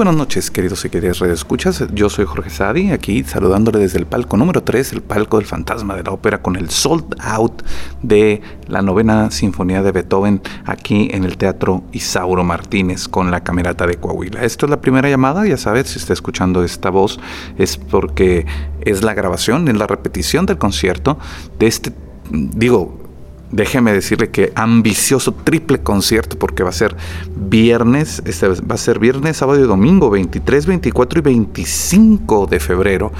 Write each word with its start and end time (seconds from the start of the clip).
Buenas 0.00 0.16
noches, 0.16 0.50
queridos 0.50 0.82
y 0.86 0.88
queridas 0.88 1.20
escuchas. 1.20 1.84
Yo 1.92 2.08
soy 2.08 2.24
Jorge 2.24 2.48
Sadi, 2.48 2.90
aquí 2.90 3.22
saludándole 3.22 3.80
desde 3.80 3.98
el 3.98 4.06
palco 4.06 4.38
número 4.38 4.62
3, 4.62 4.94
el 4.94 5.02
palco 5.02 5.36
del 5.36 5.44
fantasma 5.44 5.94
de 5.94 6.02
la 6.02 6.10
ópera, 6.10 6.40
con 6.40 6.56
el 6.56 6.70
sold 6.70 7.16
out 7.20 7.60
de 8.00 8.40
la 8.66 8.80
novena 8.80 9.30
sinfonía 9.30 9.82
de 9.82 9.92
Beethoven 9.92 10.40
aquí 10.64 11.10
en 11.12 11.24
el 11.24 11.36
Teatro 11.36 11.82
Isauro 11.92 12.42
Martínez 12.44 13.08
con 13.08 13.30
la 13.30 13.44
Camerata 13.44 13.86
de 13.86 13.96
Coahuila. 13.96 14.42
Esto 14.42 14.64
es 14.64 14.70
la 14.70 14.80
primera 14.80 15.10
llamada, 15.10 15.46
ya 15.46 15.58
sabes, 15.58 15.90
si 15.90 15.98
está 15.98 16.14
escuchando 16.14 16.64
esta 16.64 16.88
voz 16.88 17.20
es 17.58 17.76
porque 17.76 18.46
es 18.80 19.04
la 19.04 19.12
grabación, 19.12 19.68
es 19.68 19.76
la 19.76 19.86
repetición 19.86 20.46
del 20.46 20.56
concierto 20.56 21.18
de 21.58 21.66
este, 21.66 21.92
digo, 22.30 22.99
déjeme 23.52 23.92
decirle 23.92 24.30
que 24.30 24.52
ambicioso 24.54 25.32
triple 25.32 25.80
concierto 25.80 26.38
porque 26.38 26.62
va 26.62 26.70
a 26.70 26.72
ser 26.72 26.96
viernes, 27.36 28.22
este 28.24 28.48
va 28.48 28.74
a 28.74 28.78
ser 28.78 28.98
viernes, 28.98 29.38
sábado 29.38 29.60
y 29.60 29.66
domingo, 29.66 30.10
23, 30.10 30.66
24 30.66 31.18
y 31.18 31.22
25 31.22 32.46
de 32.46 32.60
febrero. 32.60 33.12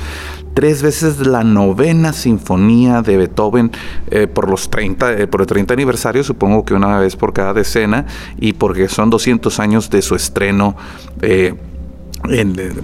Tres 0.55 0.83
veces 0.83 1.27
la 1.27 1.45
novena 1.45 2.13
sinfonía 2.13 3.03
de 3.03 3.17
Beethoven 3.17 3.71
eh, 4.11 4.27
por 4.27 4.51
los 4.51 4.69
30, 4.69 5.13
eh, 5.13 5.27
por 5.27 5.41
el 5.41 5.47
30 5.47 5.75
aniversario, 5.75 6.25
supongo 6.25 6.65
que 6.65 6.75
una 6.75 6.99
vez 6.99 7.17
por 7.17 7.33
cada 7.33 7.55
decena, 7.55 8.07
y 8.39 8.53
porque 8.55 8.89
son 8.89 9.11
200 9.11 9.61
años 9.61 9.91
de 9.91 10.03
su 10.03 10.15
estreno. 10.17 10.77
Eh, 11.23 11.55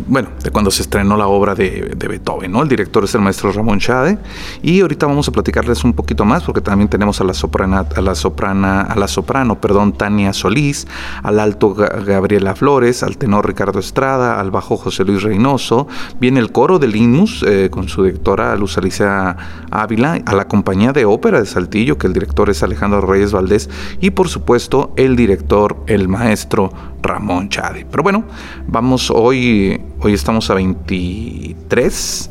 bueno, 0.07 0.29
de 0.43 0.51
cuando 0.51 0.71
se 0.71 0.83
estrenó 0.83 1.17
la 1.17 1.29
obra 1.29 1.55
de, 1.55 1.95
Beethoven, 2.09 2.51
¿no? 2.51 2.63
El 2.63 2.69
director 2.69 3.05
es 3.05 3.15
el 3.15 3.21
maestro 3.21 3.53
Ramón 3.53 3.79
Chade 3.79 4.19
y 4.63 4.81
ahorita 4.81 5.07
vamos 5.07 5.29
a 5.29 5.33
platicarles 5.33 5.85
un 5.85 5.93
poquito 5.93 6.25
más 6.25 6.43
porque 6.43 6.61
también 6.61 6.89
tenemos 6.89 7.21
a 7.21 7.25
la 7.25 7.35
soprana, 7.35 7.87
a 7.95 8.01
la 8.01 8.15
soprana, 8.15 8.83
a 8.83 8.97
la 8.97 9.09
soprano, 9.09 9.61
perdón, 9.61 9.93
Tania 9.93 10.33
Solís, 10.33 10.87
al 11.23 11.39
alto 11.39 11.75
Gabriela 11.75 12.55
Flores, 12.55 13.03
al 13.03 13.19
tenor 13.19 13.47
Ricardo 13.47 13.79
Estrada, 13.79 14.41
al 14.41 14.51
bajo 14.51 14.77
José 14.77 15.05
Luis 15.05 15.23
Reynoso, 15.23 15.87
viene 16.19 16.41
el 16.41 16.51
coro 16.51 16.79
del 16.79 16.97
Inmus 16.97 17.45
eh, 17.47 17.69
con 17.71 17.89
su 17.89 18.05
directora 18.05 18.57
Luz 18.57 18.79
Alicia 18.79 19.37
Ávila, 19.71 20.23
a 20.25 20.35
la 20.35 20.49
compañía 20.49 20.93
de 20.93 21.05
ópera 21.05 21.41
de 21.41 21.47
Saltillo, 21.47 21.99
que 21.99 22.07
el 22.07 22.15
director 22.15 22.49
es 22.49 22.63
Alejandro 22.63 23.03
Reyes 23.03 23.33
Valdés 23.33 23.69
y 24.01 24.11
por 24.11 24.29
supuesto 24.29 24.95
el 24.97 25.15
director, 25.15 25.77
el 25.87 26.09
maestro 26.09 26.73
Ramón 27.03 27.49
Chade. 27.49 27.87
Pero 27.91 28.03
bueno, 28.03 28.25
vamos 28.67 29.11
hoy, 29.11 29.26
hoy 29.27 29.81
estamos 30.05 30.49
a 30.51 30.55
23, 30.55 32.31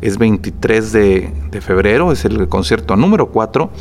es 0.00 0.18
23 0.18 0.92
de, 0.92 1.32
febrero, 1.60 2.12
es 2.12 2.24
el 2.24 2.48
concierto 2.48 2.94
número 2.94 3.30
4 3.30 3.72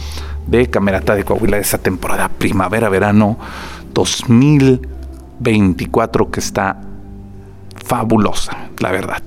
de 0.47 0.67
Camerata 0.67 1.13
de 1.13 1.23
Coahuila 1.23 1.57
de 1.57 1.61
esa 1.61 1.77
temporada 1.77 2.30
primavera-verano 2.30 3.38
2024 3.94 6.31
que 6.31 6.39
está 6.39 6.81
fabulosa, 7.85 8.72
la 8.79 8.91
verdad. 8.91 9.22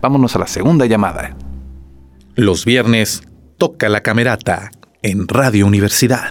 Vámonos 0.00 0.36
a 0.36 0.38
la 0.38 0.46
segunda 0.46 0.86
llamada. 0.86 1.34
Los 2.36 2.64
viernes 2.64 3.24
toca 3.58 3.88
la 3.88 4.02
Camerata 4.02 4.70
en 5.02 5.26
Radio 5.26 5.66
Universidad. 5.66 6.30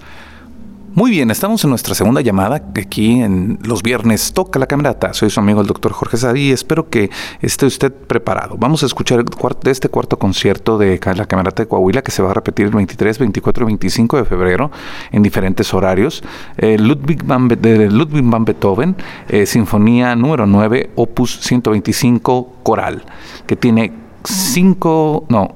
Muy 0.95 1.11
bien, 1.11 1.29
estamos 1.29 1.61
en 1.65 1.71
nuestra 1.71 1.93
segunda 1.93 2.21
llamada 2.21 2.55
aquí 2.73 3.19
en 3.19 3.59
los 3.63 3.83
viernes 3.83 4.31
Toca 4.31 4.59
la 4.59 4.65
Camerata. 4.65 5.13
Soy 5.13 5.29
su 5.29 5.41
amigo 5.41 5.59
el 5.59 5.67
doctor 5.67 5.91
Jorge 5.91 6.15
Sadí 6.15 6.43
y 6.43 6.51
espero 6.53 6.89
que 6.89 7.09
esté 7.41 7.65
usted 7.65 7.91
preparado. 7.91 8.55
Vamos 8.57 8.81
a 8.81 8.85
escuchar 8.85 9.25
de 9.25 9.71
este 9.71 9.89
cuarto 9.89 10.17
concierto 10.17 10.77
de 10.77 10.97
la 11.17 11.25
Camerata 11.25 11.63
de 11.63 11.67
Coahuila 11.67 12.01
que 12.01 12.11
se 12.11 12.23
va 12.23 12.31
a 12.31 12.33
repetir 12.33 12.67
el 12.67 12.71
23, 12.71 13.19
24 13.19 13.63
y 13.63 13.65
25 13.65 14.15
de 14.15 14.23
febrero 14.23 14.71
en 15.11 15.21
diferentes 15.21 15.73
horarios. 15.73 16.23
Eh, 16.55 16.77
Ludwig, 16.79 17.25
van, 17.25 17.49
van 17.49 18.45
Beethoven, 18.45 18.95
eh, 19.27 19.45
Sinfonía 19.45 20.15
número 20.15 20.45
9, 20.45 20.91
opus 20.95 21.41
125 21.41 22.59
coral, 22.63 23.03
que 23.45 23.57
tiene 23.57 23.91
cinco, 24.23 25.25
no, 25.27 25.55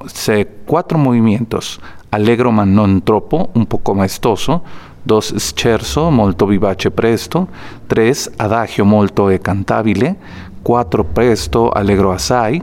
cuatro 0.66 0.98
movimientos. 0.98 1.80
Allegro 2.12 2.52
ma 2.52 2.66
non 2.66 3.04
troppo, 3.06 3.52
un 3.54 3.68
poco 3.68 3.94
maestoso, 3.94 4.64
2 5.04 5.36
scherzo 5.38 6.10
molto 6.10 6.46
vivace 6.46 6.92
presto, 6.92 7.48
3 7.88 8.34
adagio 8.38 8.86
molto 8.86 9.30
e 9.30 9.40
cantabile, 9.40 10.16
4 10.62 11.04
presto 11.04 11.70
allegro 11.70 12.12
assai. 12.12 12.62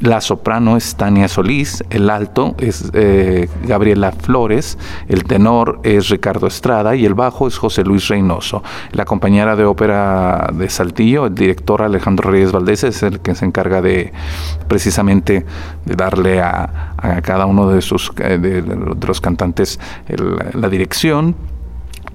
La 0.00 0.22
soprano 0.22 0.78
es 0.78 0.96
Tania 0.96 1.28
Solís, 1.28 1.84
el 1.90 2.08
alto 2.08 2.54
es 2.56 2.90
eh, 2.94 3.50
Gabriela 3.64 4.12
Flores, 4.12 4.78
el 5.08 5.24
tenor 5.24 5.80
es 5.82 6.08
Ricardo 6.08 6.46
Estrada. 6.46 6.96
Y 6.96 7.04
el 7.04 7.12
bajo 7.12 7.46
es 7.46 7.58
José 7.58 7.84
Luis 7.84 8.08
Reynoso. 8.08 8.62
La 8.92 9.04
compañera 9.04 9.56
de 9.56 9.66
ópera 9.66 10.48
de 10.54 10.70
Saltillo, 10.70 11.26
el 11.26 11.34
director 11.34 11.82
Alejandro 11.82 12.30
Reyes 12.30 12.50
Valdés, 12.50 12.82
es 12.84 13.02
el 13.02 13.20
que 13.20 13.34
se 13.34 13.44
encarga 13.44 13.82
de 13.82 14.10
precisamente 14.68 15.44
de 15.84 15.94
darle 15.96 16.40
a, 16.40 16.96
cada 17.22 17.44
uno 17.44 17.68
de, 17.68 17.82
sus, 17.82 18.10
eh, 18.20 18.38
de, 18.38 18.62
los 19.06 19.20
cantantes 19.20 19.78
la 20.54 20.70
dirección 20.70 21.36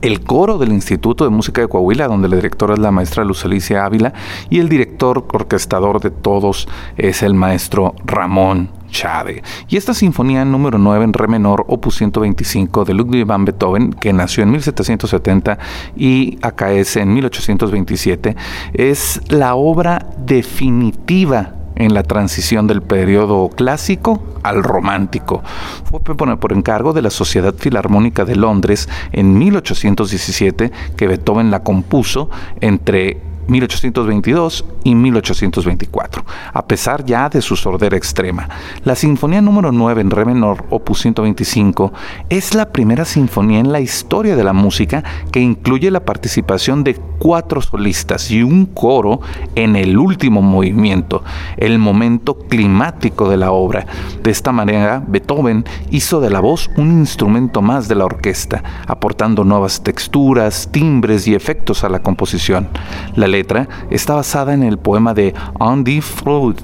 el 0.02 0.24
coro 0.24 0.58
del 0.58 0.72
Instituto 0.72 1.24
de 1.24 1.30
Música 1.30 1.62
de 1.62 1.68
Coahuila, 1.68 2.08
donde 2.08 2.30
la 2.30 2.36
directora 2.36 2.74
es 2.74 2.80
la 2.80 2.92
maestra 2.92 3.24
Luz 3.24 3.46
Alicia 3.46 3.86
Ávila, 3.86 4.14
y 4.50 4.60
el 4.60 4.70
director 4.70 5.26
orquestador 5.32 6.00
de 6.00 6.12
todos 6.12 6.68
es 6.98 7.24
el 7.24 7.34
maestro 7.34 7.96
Ramón 8.06 8.70
Chade. 8.90 9.44
Y 9.68 9.78
esta 9.78 9.94
sinfonía 9.94 10.46
número 10.46 10.78
9 10.78 11.04
en 11.04 11.14
re 11.14 11.28
menor, 11.28 11.66
opus 11.68 11.96
125 11.98 12.86
de 12.86 12.94
Ludwig 12.94 13.26
van 13.26 13.46
Beethoven, 13.46 13.94
que 13.94 14.14
nació 14.14 14.44
en 14.44 14.52
1770 14.52 15.58
y 15.96 16.38
acaece 16.42 17.02
en 17.02 17.14
1827, 17.14 18.36
es 18.74 19.22
la 19.30 19.56
obra 19.56 20.08
definitiva 20.18 21.56
en 21.76 21.94
la 21.94 22.04
transición 22.04 22.68
del 22.68 22.82
periodo 22.82 23.50
clásico 23.50 24.24
al 24.44 24.64
romántico. 24.64 25.44
Fue 25.86 26.00
por 26.00 26.54
encargo 26.54 26.94
de 26.94 27.02
la 27.02 27.10
Sociedad 27.10 27.54
Filarmónica 27.58 28.26
de 28.26 28.36
Londres 28.36 28.90
en 29.12 29.38
1817 29.38 30.72
que 30.96 31.08
Beethoven 31.08 31.52
la 31.52 31.64
compuso 31.64 32.30
entre 32.62 33.35
1822 33.48 34.66
y 34.84 34.96
1824, 34.96 36.26
a 36.54 36.66
pesar 36.66 37.06
ya 37.06 37.30
de 37.30 37.42
su 37.42 37.56
sordera 37.56 37.98
extrema. 37.98 38.50
La 38.84 38.96
Sinfonía 38.96 39.42
número 39.42 39.72
9 39.72 40.02
en 40.02 40.12
re 40.12 40.26
menor, 40.26 40.66
opus 40.70 41.02
125, 41.02 41.94
es 42.30 42.54
la 42.56 42.72
primera 42.72 43.06
sinfonía 43.06 43.60
en 43.60 43.72
la 43.72 43.80
historia 43.80 44.36
de 44.36 44.44
la 44.44 44.54
música 44.54 45.04
que 45.32 45.40
incluye 45.40 45.92
la 45.92 46.06
participación 46.06 46.84
de 46.84 46.96
cuatro 47.20 47.62
solistas 47.62 48.30
y 48.32 48.44
un 48.44 48.66
coro 48.66 49.22
en 49.56 49.76
el 49.76 49.98
último 49.98 50.42
movimiento, 50.42 51.24
el 51.58 51.80
momento 51.80 52.38
climático 52.38 53.30
de 53.30 53.38
la 53.38 53.52
obra. 53.52 53.86
De 54.22 54.32
esta 54.32 54.52
manera, 54.52 55.04
Beethoven 55.06 55.66
hizo 55.92 56.20
de 56.20 56.30
la 56.30 56.40
voz 56.40 56.70
un 56.78 56.92
instrumento 56.92 57.62
más 57.62 57.88
de 57.88 57.96
la 57.96 58.06
orquesta, 58.06 58.64
aportando 58.88 59.44
nuevas 59.44 59.84
texturas, 59.84 60.70
timbres 60.72 61.28
y 61.28 61.36
efectos 61.36 61.84
a 61.84 61.90
la 61.90 62.02
composición. 62.02 62.68
La 63.16 63.28
letra 63.36 63.68
está 63.90 64.16
basada 64.16 64.54
en 64.54 64.64
el 64.64 64.78
poema 64.78 65.14
de 65.14 65.34
Andy 65.60 66.00
Freud, 66.00 66.56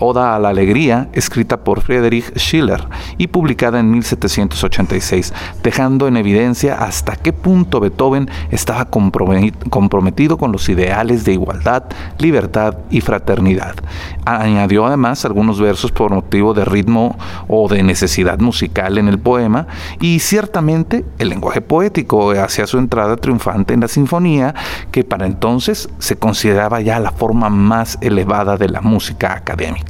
Oda 0.00 0.34
a 0.34 0.38
la 0.38 0.48
Alegría, 0.48 1.08
escrita 1.12 1.58
por 1.58 1.82
Friedrich 1.82 2.32
Schiller 2.36 2.88
y 3.18 3.26
publicada 3.26 3.80
en 3.80 3.90
1786, 3.90 5.34
dejando 5.62 6.08
en 6.08 6.16
evidencia 6.16 6.82
hasta 6.82 7.16
qué 7.16 7.34
punto 7.34 7.80
Beethoven 7.80 8.30
estaba 8.50 8.86
comprometido 8.86 10.38
con 10.38 10.52
los 10.52 10.68
ideales 10.70 11.24
de 11.24 11.34
igualdad, 11.34 11.84
libertad 12.18 12.78
y 12.90 13.02
fraternidad. 13.02 13.74
Añadió 14.24 14.86
además 14.86 15.24
algunos 15.26 15.60
versos 15.60 15.92
por 15.92 16.12
motivo 16.12 16.54
de 16.54 16.64
ritmo 16.64 17.18
o 17.46 17.68
de 17.68 17.82
necesidad 17.82 18.38
musical 18.38 18.96
en 18.96 19.08
el 19.08 19.18
poema 19.18 19.66
y 20.00 20.20
ciertamente 20.20 21.04
el 21.18 21.28
lenguaje 21.28 21.60
poético 21.60 22.30
hacia 22.30 22.66
su 22.66 22.78
entrada 22.78 23.16
triunfante 23.16 23.74
en 23.74 23.80
la 23.80 23.88
sinfonía, 23.88 24.54
que 24.90 25.04
para 25.04 25.26
entonces 25.26 25.88
se 25.98 26.16
consideraba 26.16 26.80
ya 26.80 26.98
la 27.00 27.10
forma 27.10 27.50
más 27.50 27.98
elevada 28.00 28.56
de 28.56 28.70
la 28.70 28.80
música 28.80 29.34
académica. 29.34 29.89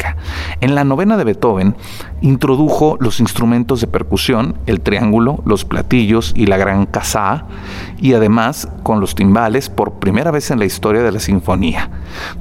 En 0.61 0.75
la 0.75 0.85
novena 0.85 1.17
de 1.17 1.25
Beethoven 1.25 1.75
introdujo 2.21 2.97
los 3.01 3.21
instrumentos 3.21 3.81
de 3.81 3.87
percusión, 3.87 4.57
el 4.67 4.81
triángulo, 4.81 5.43
los 5.47 5.65
platillos 5.65 6.33
y 6.37 6.47
la 6.47 6.59
gran 6.59 6.87
casá, 6.87 7.45
y 7.99 8.13
además 8.13 8.69
con 8.83 9.01
los 9.01 9.15
timbales 9.15 9.71
por 9.71 9.95
primera 9.95 10.31
vez 10.31 10.51
en 10.51 10.59
la 10.59 10.67
historia 10.67 11.03
de 11.03 11.13
la 11.13 11.21
sinfonía. 11.21 11.91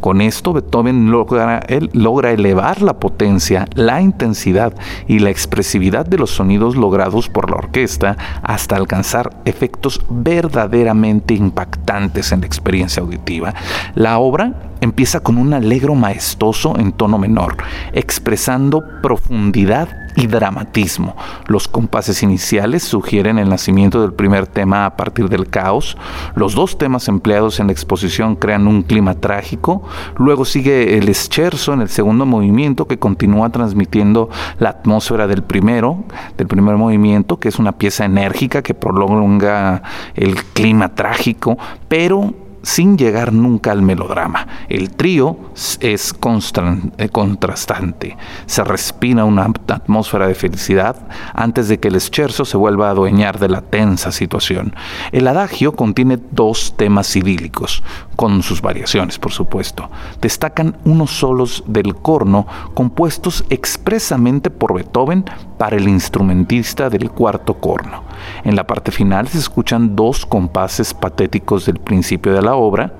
Con 0.01 0.21
esto 0.21 0.53
Beethoven 0.53 1.11
logra, 1.11 1.61
logra 1.93 2.31
elevar 2.31 2.81
la 2.81 2.99
potencia, 2.99 3.67
la 3.73 4.01
intensidad 4.01 4.73
y 5.07 5.19
la 5.19 5.29
expresividad 5.29 6.05
de 6.05 6.17
los 6.17 6.31
sonidos 6.31 6.75
logrados 6.75 7.29
por 7.29 7.49
la 7.49 7.57
orquesta 7.57 8.17
hasta 8.43 8.75
alcanzar 8.75 9.41
efectos 9.45 10.01
verdaderamente 10.09 11.33
impactantes 11.33 12.31
en 12.31 12.41
la 12.41 12.47
experiencia 12.47 13.01
auditiva. 13.01 13.53
La 13.95 14.19
obra 14.19 14.53
empieza 14.81 15.19
con 15.19 15.37
un 15.37 15.53
alegro 15.53 15.95
maestoso 15.95 16.77
en 16.77 16.91
tono 16.91 17.17
menor, 17.17 17.48
expresando 17.93 18.83
profundidad 19.01 19.89
y 20.15 20.27
dramatismo. 20.27 21.15
Los 21.47 21.67
compases 21.67 22.23
iniciales 22.23 22.83
sugieren 22.83 23.37
el 23.37 23.49
nacimiento 23.49 24.01
del 24.01 24.13
primer 24.13 24.47
tema 24.47 24.85
a 24.85 24.95
partir 24.95 25.29
del 25.29 25.49
caos. 25.49 25.97
Los 26.35 26.55
dos 26.55 26.77
temas 26.77 27.07
empleados 27.07 27.59
en 27.59 27.67
la 27.67 27.73
exposición 27.73 28.35
crean 28.35 28.67
un 28.67 28.83
clima 28.83 29.15
trágico. 29.15 29.83
Luego 30.17 30.45
sigue 30.45 30.97
el 30.97 31.13
scherzo 31.13 31.73
en 31.73 31.81
el 31.81 31.89
segundo 31.89 32.25
movimiento 32.25 32.87
que 32.87 32.99
continúa 32.99 33.49
transmitiendo 33.49 34.29
la 34.59 34.69
atmósfera 34.69 35.27
del 35.27 35.43
primero, 35.43 36.03
del 36.37 36.47
primer 36.47 36.75
movimiento, 36.75 37.39
que 37.39 37.49
es 37.49 37.59
una 37.59 37.73
pieza 37.73 38.05
enérgica 38.05 38.61
que 38.61 38.73
prolonga 38.73 39.83
el 40.15 40.35
clima 40.43 40.95
trágico, 40.95 41.57
pero 41.87 42.33
sin 42.61 42.97
llegar 42.97 43.33
nunca 43.33 43.71
al 43.71 43.81
melodrama. 43.81 44.47
El 44.69 44.91
trío 44.91 45.37
es 45.79 45.79
eh, 45.81 47.09
contrastante. 47.09 48.17
Se 48.45 48.63
respira 48.63 49.25
una 49.25 49.51
atmósfera 49.67 50.27
de 50.27 50.35
felicidad 50.35 50.95
antes 51.33 51.67
de 51.67 51.79
que 51.79 51.87
el 51.87 51.99
scherzo 51.99 52.45
se 52.45 52.57
vuelva 52.57 52.87
a 52.87 52.91
adueñar 52.91 53.39
de 53.39 53.49
la 53.49 53.61
tensa 53.61 54.11
situación. 54.11 54.75
El 55.11 55.27
adagio 55.27 55.75
contiene 55.75 56.19
dos 56.31 56.73
temas 56.77 57.15
idílicos, 57.15 57.83
con 58.15 58.43
sus 58.43 58.61
variaciones, 58.61 59.19
por 59.19 59.31
supuesto. 59.31 59.89
Destacan 60.21 60.77
unos 60.85 61.11
solos 61.11 61.63
del 61.67 61.95
corno 61.95 62.45
compuestos 62.73 63.45
expresamente 63.49 64.49
por 64.49 64.73
Beethoven 64.73 65.25
para 65.57 65.77
el 65.77 65.87
instrumentista 65.87 66.89
del 66.89 67.11
cuarto 67.11 67.55
corno. 67.55 68.03
En 68.43 68.55
la 68.55 68.65
parte 68.65 68.91
final 68.91 69.27
se 69.27 69.37
escuchan 69.37 69.95
dos 69.95 70.25
compases 70.25 70.93
patéticos 70.93 71.65
del 71.65 71.79
principio 71.79 72.33
de 72.33 72.41
la 72.41 72.48
obra, 72.55 72.93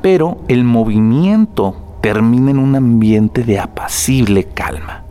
pero 0.00 0.40
el 0.48 0.64
movimiento 0.64 1.76
termina 2.00 2.50
en 2.50 2.58
un 2.58 2.74
ambiente 2.74 3.44
de 3.44 3.60
apacible 3.60 4.44
calma. 4.44 5.04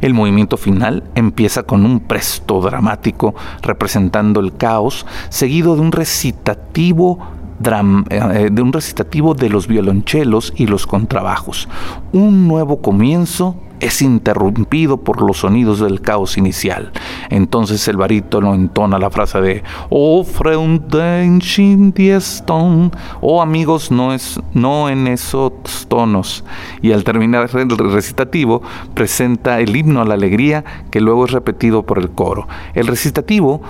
El 0.00 0.14
movimiento 0.14 0.56
final 0.56 1.04
empieza 1.14 1.62
con 1.62 1.86
un 1.86 2.00
presto 2.00 2.60
dramático 2.60 3.34
representando 3.62 4.40
el 4.40 4.54
caos, 4.54 5.06
seguido 5.28 5.74
de 5.74 5.80
un 5.80 5.92
recitativo 5.92 7.18
eh, 8.10 8.48
de 8.50 8.62
un 8.62 8.72
recitativo 8.72 9.34
de 9.34 9.48
los 9.48 9.68
violonchelos 9.68 10.52
y 10.56 10.66
los 10.66 10.86
contrabajos. 10.86 11.68
Un 12.12 12.48
nuevo 12.48 12.82
comienzo 12.82 13.56
es 13.82 14.00
interrumpido 14.00 14.98
por 14.98 15.20
los 15.20 15.38
sonidos 15.38 15.80
del 15.80 16.00
caos 16.00 16.38
inicial. 16.38 16.92
Entonces 17.28 17.86
el 17.88 17.96
barítono 17.96 18.54
entona 18.54 18.98
la 18.98 19.10
frase 19.10 19.40
de 19.40 19.62
Oh 19.90 20.24
Oh 23.20 23.42
amigos, 23.42 23.90
no 23.90 24.14
es 24.14 24.40
no 24.54 24.88
en 24.88 25.08
esos 25.08 25.52
tonos. 25.88 26.44
Y 26.80 26.92
al 26.92 27.04
terminar 27.04 27.48
el 27.74 27.92
recitativo 27.92 28.62
presenta 28.94 29.60
el 29.60 29.74
himno 29.76 30.00
a 30.00 30.04
la 30.04 30.14
alegría 30.14 30.64
que 30.90 31.00
luego 31.00 31.24
es 31.24 31.32
repetido 31.32 31.82
por 31.82 31.98
el 31.98 32.10
coro. 32.10 32.46
El 32.74 32.86
recitativo 32.86 33.62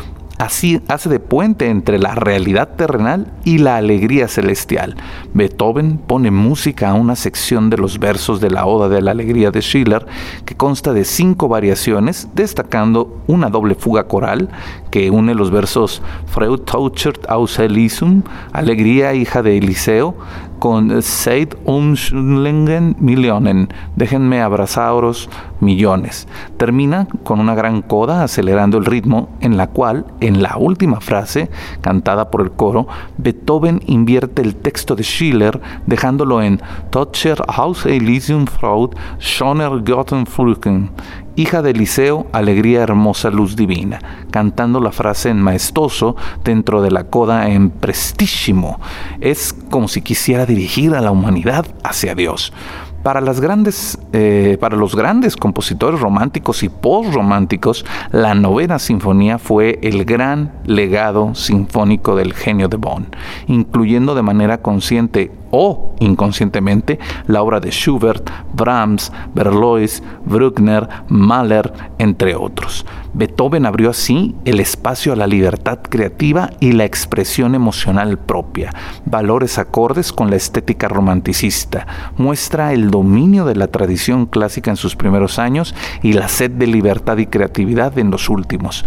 Así 0.43 0.83
hace 0.89 1.09
de 1.09 1.21
puente 1.21 1.71
entre 1.71 2.01
la 2.01 2.17
realidad 2.17 2.71
terrenal 2.75 3.33
y 3.45 3.59
la 3.59 3.77
alegría 3.77 4.27
celestial. 4.27 4.97
Beethoven 5.35 5.99
pone 5.99 6.33
música 6.33 6.91
a 6.91 6.95
una 6.95 7.15
sección 7.15 7.71
de 7.71 7.79
los 7.79 8.01
versos 8.01 8.41
de 8.41 8.51
la 8.51 8.67
Oda 8.67 8.89
de 8.89 9.01
la 9.03 9.13
Alegría 9.13 9.53
de 9.53 9.63
Schiller 9.63 10.05
que 10.45 10.57
consta 10.57 10.93
de 10.93 11.05
cinco 11.05 11.47
variaciones, 11.47 12.27
destacando 12.35 13.23
una 13.29 13.51
doble 13.51 13.77
fuga 13.77 14.09
coral 14.09 14.49
que 14.91 15.13
une 15.13 15.33
los 15.37 15.53
versos 15.53 16.03
Freud 16.27 16.63
tauchert 16.63 17.25
aus 17.31 17.61
Elysium, 17.61 18.25
Alegría 18.53 19.15
hija 19.15 19.45
de 19.45 19.59
Eliseo, 19.59 20.17
con 20.59 21.03
Seid 21.03 21.55
Umschlingen 21.65 22.97
Millionen, 22.99 23.69
déjenme 23.97 24.41
abrazaros 24.43 25.29
millones. 25.63 26.29
Termina 26.59 27.09
con 27.23 27.41
una 27.41 27.55
gran 27.55 27.81
coda 27.81 28.23
acelerando 28.23 28.77
el 28.77 28.85
ritmo 28.85 29.31
en 29.41 29.57
la 29.57 29.69
cual, 29.69 30.05
en 30.21 30.43
la 30.43 30.57
última 30.59 31.01
frase, 31.01 31.51
cantada 31.81 32.31
por 32.31 32.43
el 32.43 32.51
coro, 32.51 32.87
Beethoven 33.17 33.81
invierte 33.87 34.43
el 34.43 34.57
texto 34.57 34.95
de 34.95 35.05
Schiller 35.05 35.61
dejándolo 35.87 36.43
en 36.43 36.61
Totscher 36.91 37.43
Haus 37.49 37.87
Elysium 37.87 38.47
Fraud 38.47 38.91
Schoner 39.19 39.83
Gottenfrücken 39.83 40.91
hija 41.37 41.63
de 41.63 41.71
Eliseo, 41.71 42.27
alegría 42.33 42.83
hermosa, 42.83 43.31
luz 43.31 43.57
divina, 43.57 44.01
cantando 44.31 44.81
la 44.81 44.93
frase 44.93 45.31
en 45.31 45.41
maestoso 45.41 46.17
dentro 46.45 46.83
de 46.83 46.91
la 46.91 47.05
coda 47.05 47.49
en 47.49 47.71
prestígimo. 47.71 48.81
Es 49.21 49.55
como 49.71 49.89
si 49.89 50.03
quisiera 50.03 50.47
dirigir 50.47 50.95
a 50.95 51.01
la 51.01 51.11
humanidad 51.11 51.67
hacia 51.85 52.15
Dios. 52.15 52.53
Para, 53.03 53.21
las 53.21 53.41
grandes, 53.41 53.99
eh, 54.13 54.57
para 54.61 54.77
los 54.77 54.95
grandes 54.95 55.37
compositores 55.37 56.01
románticos 56.01 56.63
y 56.63 56.69
postrománticos, 56.69 57.85
la 58.13 58.35
novena 58.35 58.79
sinfonía 58.79 59.39
fue 59.39 59.81
el 59.83 60.05
gran 60.05 60.53
legado 60.65 61.35
sinfónico 61.35 62.15
del 62.15 62.33
genio 62.33 62.69
de 62.69 62.77
Bonn, 62.77 63.07
incluyendo 63.49 64.15
de 64.15 64.23
manera 64.23 64.59
consciente 64.59 65.31
o 65.53 65.95
inconscientemente 66.01 66.99
la 67.29 67.43
obra 67.43 67.61
de 67.61 67.71
Schubert, 67.71 68.29
Brahms, 68.55 69.13
Berlioz, 69.35 70.03
Bruckner, 70.25 70.89
Mahler, 71.09 71.73
entre 71.99 72.35
otros. 72.35 72.85
Beethoven 73.15 73.67
abrió 73.67 73.91
así 73.91 74.35
el 74.47 74.59
espacio 74.59 75.13
a 75.13 75.17
la 75.17 75.27
libertad 75.27 75.81
creativa 75.83 76.51
y 76.61 76.73
la 76.73 76.87
expresión 76.87 77.55
emocional 77.55 78.19
propia, 78.19 78.73
valores 79.05 79.59
acordes 79.59 80.13
con 80.13 80.31
la 80.31 80.37
estética 80.37 80.89
romanticista, 80.89 81.87
muestra 82.17 82.73
el 82.73 82.91
dominio 82.91 83.45
de 83.45 83.55
la 83.55 83.69
tradición 83.69 84.25
clásica 84.25 84.71
en 84.71 84.79
sus 84.79 84.97
primeros 84.97 85.39
años 85.39 85.75
y 86.03 86.15
la 86.15 86.29
sed 86.29 86.53
de 86.53 86.67
libertad 86.67 87.19
y 87.19 87.27
creatividad 87.27 87.99
en 87.99 88.11
los 88.11 88.31
últimos. 88.31 88.85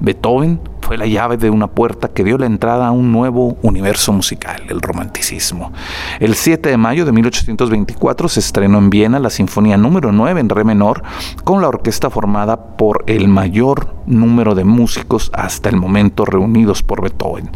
Beethoven 0.00 0.60
fue 0.88 0.96
la 0.96 1.06
llave 1.06 1.36
de 1.36 1.50
una 1.50 1.66
puerta 1.66 2.08
que 2.08 2.24
dio 2.24 2.38
la 2.38 2.46
entrada 2.46 2.86
a 2.86 2.92
un 2.92 3.12
nuevo 3.12 3.58
universo 3.60 4.10
musical, 4.10 4.62
el 4.70 4.80
romanticismo. 4.80 5.70
El 6.18 6.34
7 6.34 6.70
de 6.70 6.78
mayo 6.78 7.04
de 7.04 7.12
1824 7.12 8.26
se 8.30 8.40
estrenó 8.40 8.78
en 8.78 8.88
Viena 8.88 9.18
la 9.18 9.28
Sinfonía 9.28 9.76
número 9.76 10.12
9 10.12 10.40
en 10.40 10.48
re 10.48 10.64
menor, 10.64 11.02
con 11.44 11.60
la 11.60 11.68
orquesta 11.68 12.08
formada 12.08 12.78
por 12.78 13.04
el 13.06 13.28
mayor 13.28 13.98
número 14.06 14.54
de 14.54 14.64
músicos 14.64 15.30
hasta 15.34 15.68
el 15.68 15.76
momento 15.76 16.24
reunidos 16.24 16.82
por 16.82 17.02
Beethoven. 17.02 17.50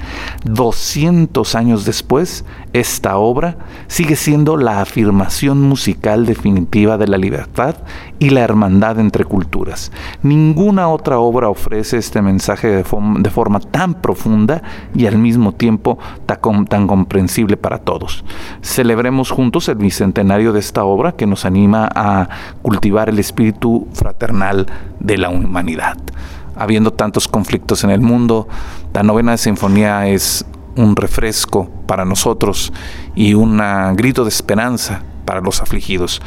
200 0.44 1.54
años 1.54 1.86
después, 1.86 2.44
esta 2.74 3.16
obra 3.16 3.56
sigue 3.86 4.16
siendo 4.16 4.58
la 4.58 4.82
afirmación 4.82 5.62
musical 5.62 6.26
definitiva 6.26 6.98
de 6.98 7.08
la 7.08 7.16
libertad 7.16 7.76
y 8.18 8.30
la 8.30 8.42
hermandad 8.42 9.00
entre 9.00 9.24
culturas. 9.24 9.90
Ninguna 10.22 10.88
otra 10.88 11.18
obra 11.18 11.48
ofrece 11.48 11.96
este 11.96 12.22
mensaje 12.22 12.68
de, 12.68 12.84
forma 13.30 13.60
tan 13.60 13.94
profunda 13.94 14.62
y 14.94 15.06
al 15.06 15.18
mismo 15.18 15.52
tiempo 15.52 15.98
tan, 16.26 16.86
comprensible 16.86 17.56
para 17.56 17.78
todos. 17.78 18.24
Celebremos 18.62 19.30
juntos 19.30 19.68
el 19.68 19.76
bicentenario 19.76 20.52
de 20.52 20.60
esta 20.60 20.84
obra 20.84 21.12
que 21.12 21.26
nos 21.26 21.44
anima 21.44 21.88
a 21.94 22.28
cultivar 22.62 23.08
el 23.08 23.18
espíritu 23.18 23.86
fraternal 23.92 24.66
de 25.00 25.18
la 25.18 25.30
humanidad. 25.30 25.96
Habiendo 26.56 26.92
tantos 26.92 27.28
conflictos 27.28 27.84
en 27.84 27.90
el 27.90 28.00
mundo, 28.00 28.48
la 28.92 29.02
novena 29.02 29.36
sinfonía 29.36 30.06
es 30.08 30.44
un 30.76 30.96
refresco 30.96 31.70
para 31.86 32.04
nosotros 32.04 32.72
y 33.14 33.34
un 33.34 33.60
grito 33.94 34.24
de 34.24 34.30
esperanza 34.30 35.02
para 35.32 35.40
los 35.40 35.62
afligidos. 35.62 36.20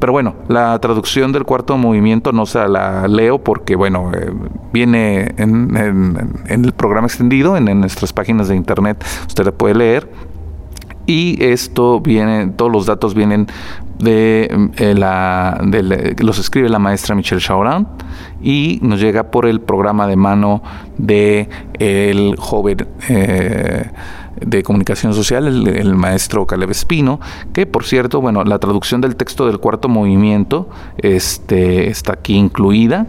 Pero 0.00 0.12
bueno, 0.12 0.34
la 0.48 0.76
traducción 0.80 1.30
del 1.30 1.44
cuarto 1.44 1.78
movimiento 1.78 2.32
no 2.32 2.44
se 2.44 2.66
la 2.66 3.06
leo 3.06 3.38
porque, 3.38 3.76
bueno, 3.76 4.10
eh, 4.12 4.32
viene 4.72 5.32
en, 5.36 6.42
el 6.48 6.72
programa 6.72 7.06
extendido, 7.06 7.56
en, 7.56 7.66
nuestras 7.78 8.12
páginas 8.12 8.48
de 8.48 8.56
internet, 8.56 9.04
usted 9.28 9.44
la 9.44 9.52
puede 9.52 9.76
leer. 9.76 10.10
Y 11.06 11.40
esto 11.40 12.00
viene, 12.00 12.48
todos 12.48 12.72
los 12.72 12.86
datos 12.86 13.14
vienen 13.14 13.46
de, 14.00 14.50
eh, 14.76 14.94
la, 14.96 15.62
los 16.18 16.40
escribe 16.40 16.68
la 16.68 16.80
maestra 16.80 17.14
Michelle 17.14 17.40
Chaurant 17.40 17.86
y 18.42 18.80
nos 18.82 19.00
llega 19.00 19.30
por 19.30 19.46
el 19.46 19.60
programa 19.60 20.08
de 20.08 20.16
mano 20.16 20.64
de 20.96 21.48
el 21.78 22.34
joven 22.36 22.88
eh, 23.08 23.88
de 24.44 24.62
Comunicación 24.62 25.14
Social, 25.14 25.46
el, 25.46 25.94
maestro 25.94 26.46
Caleb 26.46 26.70
Espino, 26.70 27.20
que 27.52 27.66
por 27.66 27.84
cierto, 27.84 28.20
bueno, 28.20 28.44
la 28.44 28.58
traducción 28.58 29.00
del 29.00 29.16
texto 29.16 29.46
del 29.46 29.58
cuarto 29.58 29.88
movimiento 29.88 30.68
este, 30.98 31.88
está 31.88 32.14
aquí 32.14 32.36
incluida, 32.36 33.06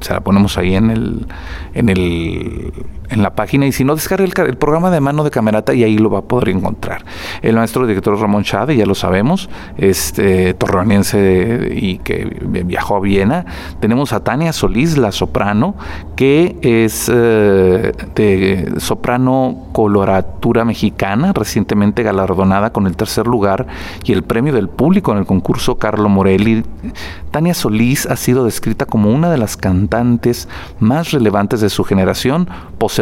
se 0.00 0.12
la 0.12 0.20
ponemos 0.20 0.58
ahí 0.58 0.74
en 0.74 0.90
el, 0.90 1.26
en 1.74 1.88
el 1.88 2.72
en 3.12 3.22
la 3.22 3.30
página 3.30 3.66
y 3.66 3.72
si 3.72 3.84
no 3.84 3.94
descarga 3.94 4.24
el, 4.24 4.56
programa 4.56 4.90
de 4.90 5.00
mano 5.00 5.24
de 5.24 5.30
Camerata 5.30 5.74
y 5.74 5.84
ahí 5.84 5.98
lo 5.98 6.10
va 6.10 6.20
a 6.20 6.22
poder 6.22 6.50
encontrar. 6.50 7.04
El 7.42 7.56
maestro 7.56 7.86
director 7.86 8.18
Ramón 8.18 8.42
Chade, 8.42 8.76
ya 8.76 8.86
lo 8.86 8.94
sabemos, 8.94 9.48
este 9.76 10.54
torreoniense 10.54 11.72
y 11.74 11.98
que 11.98 12.24
viajó 12.64 12.96
a 12.96 13.00
Viena. 13.00 13.44
Tenemos 13.80 14.12
a 14.12 14.24
Tania 14.24 14.52
Solís, 14.52 14.96
la 14.96 15.12
soprano, 15.12 15.74
que 16.16 16.56
es 16.62 17.10
eh, 17.12 17.92
de 18.14 18.72
soprano 18.78 19.68
coloratura 19.72 20.64
mexicana, 20.64 21.32
recientemente 21.32 22.02
galardonada 22.02 22.72
con 22.72 22.86
el 22.86 22.96
tercer 22.96 23.26
lugar 23.26 23.66
y 24.04 24.12
el 24.12 24.22
premio 24.22 24.52
del 24.52 24.68
público 24.68 25.12
en 25.12 25.18
el 25.18 25.26
concurso 25.26 25.76
Carlo 25.76 26.08
Morelli. 26.08 26.64
Tania 27.30 27.54
Solís 27.54 28.06
ha 28.06 28.16
sido 28.16 28.44
descrita 28.44 28.86
como 28.86 29.10
una 29.10 29.30
de 29.30 29.38
las 29.38 29.56
cantantes 29.56 30.48
más 30.78 31.12
relevantes 31.12 31.60
de 31.60 31.70
su 31.70 31.84
generación, 31.84 32.48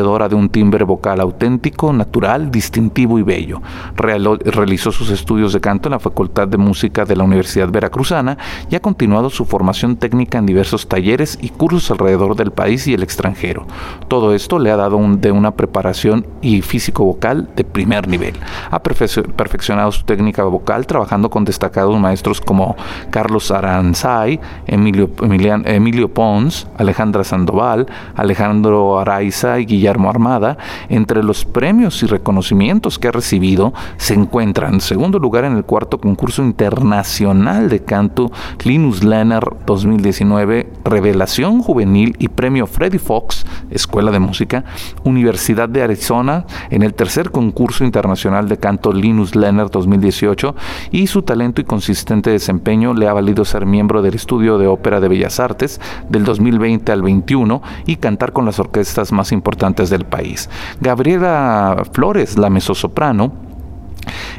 poseedora 0.01 0.29
de 0.29 0.35
un 0.35 0.49
timbre 0.49 0.85
vocal 0.85 1.21
auténtico, 1.21 1.93
natural, 1.93 2.51
distintivo 2.51 3.19
y 3.19 3.23
bello. 3.23 3.61
realizó 3.97 4.93
sus 4.93 5.11
estudios 5.11 5.53
de 5.53 5.61
canto 5.61 5.89
en 5.89 5.93
la 5.93 5.99
Facultad 5.99 6.49
de 6.49 6.57
Música 6.57 7.05
de 7.05 7.17
la 7.17 7.25
Universidad 7.25 7.69
Veracruzana 7.69 8.39
y 8.71 8.77
ha 8.77 8.81
continuado 8.81 9.29
su 9.29 9.45
formación 9.45 9.97
técnica 9.97 10.39
en 10.39 10.47
diversos 10.47 10.89
talleres 10.89 11.39
y 11.43 11.51
cursos 11.51 11.91
alrededor 11.91 12.35
del 12.35 12.51
país 12.51 12.87
y 12.87 12.95
el 12.95 13.03
extranjero. 13.03 13.67
Todo 14.09 14.35
esto 14.35 14.59
le 14.59 14.71
ha 14.71 14.77
dado 14.77 14.99
de 15.17 15.33
una 15.33 15.51
preparación 15.53 16.27
y 16.41 16.63
físico 16.63 17.05
vocal 17.05 17.51
de 17.55 17.65
primer 17.65 18.09
nivel. 18.09 18.35
Ha 18.71 18.83
perfeccionado 18.83 19.93
su 19.93 20.05
técnica 20.05 20.45
vocal 20.45 20.87
trabajando 20.87 21.29
con 21.29 21.45
destacados 21.45 21.99
maestros 22.01 22.41
como 22.41 22.77
Carlos 23.11 23.51
Aranzay, 23.51 24.41
Emilio, 24.67 25.11
Emilio 25.21 26.09
Pons, 26.09 26.67
Alejandra 26.79 27.25
Sandoval, 27.25 27.87
Alejandro 28.15 28.99
Araiza 28.99 29.61
y 29.61 29.80
Guillermo 29.81 30.11
Armada. 30.11 30.59
Entre 30.91 31.23
los 31.23 31.47
premios 31.47 32.03
y 32.03 32.07
reconocimientos 32.07 32.99
que 32.99 33.09
ha 33.09 33.13
recibido 33.13 33.73
se 33.97 34.13
encuentran 34.13 34.75
en 34.75 34.81
segundo 34.83 35.19
lugar 35.19 35.45
en 35.45 35.57
el 35.57 35.65
cuarto 35.65 35.99
concurso 35.99 36.43
internacional 36.43 37.71
de 37.71 37.83
canto 37.83 38.31
Linus 38.65 39.03
Lenner 39.03 39.43
2019, 39.65 40.71
Revelación 40.85 41.63
Juvenil 41.63 42.15
y 42.19 42.29
premio 42.29 42.67
Freddy 42.67 42.99
Fox, 42.99 43.47
Escuela 43.71 44.11
de 44.11 44.19
Música, 44.19 44.65
Universidad 45.05 45.69
de 45.69 45.83
Arizona, 45.83 46.45
en 46.69 46.83
el 46.83 46.93
tercer 46.93 47.31
concurso 47.31 47.85
internacional 47.85 48.49
de 48.49 48.59
canto 48.59 48.93
Linus 48.93 49.35
Lenner 49.35 49.71
2018 49.71 50.55
y 50.91 51.07
su 51.07 51.23
talento 51.23 51.63
y 51.63 51.65
consistente 51.65 52.31
desempeño 52.31 52.93
le 52.93 53.09
ha 53.09 53.15
valido 53.15 53.47
ser 53.47 53.65
miembro 53.65 54.03
del 54.03 54.15
Estudio 54.15 54.59
de 54.59 54.67
Ópera 54.67 55.01
de 55.01 55.09
Bellas 55.09 55.41
Artes 55.41 55.81
del 56.11 56.25
2020 56.25 56.93
al 56.93 57.01
21 57.01 57.63
y 57.87 57.97
cantar 57.97 58.33
con 58.33 58.45
las 58.45 58.59
orquestas 58.59 59.11
más 59.13 59.33
importantes 59.33 59.70
del 59.91 60.05
país. 60.05 60.51
Gabriela 60.81 61.85
Flores, 61.93 62.37
la 62.37 62.51
mezzosoprano, 62.51 63.50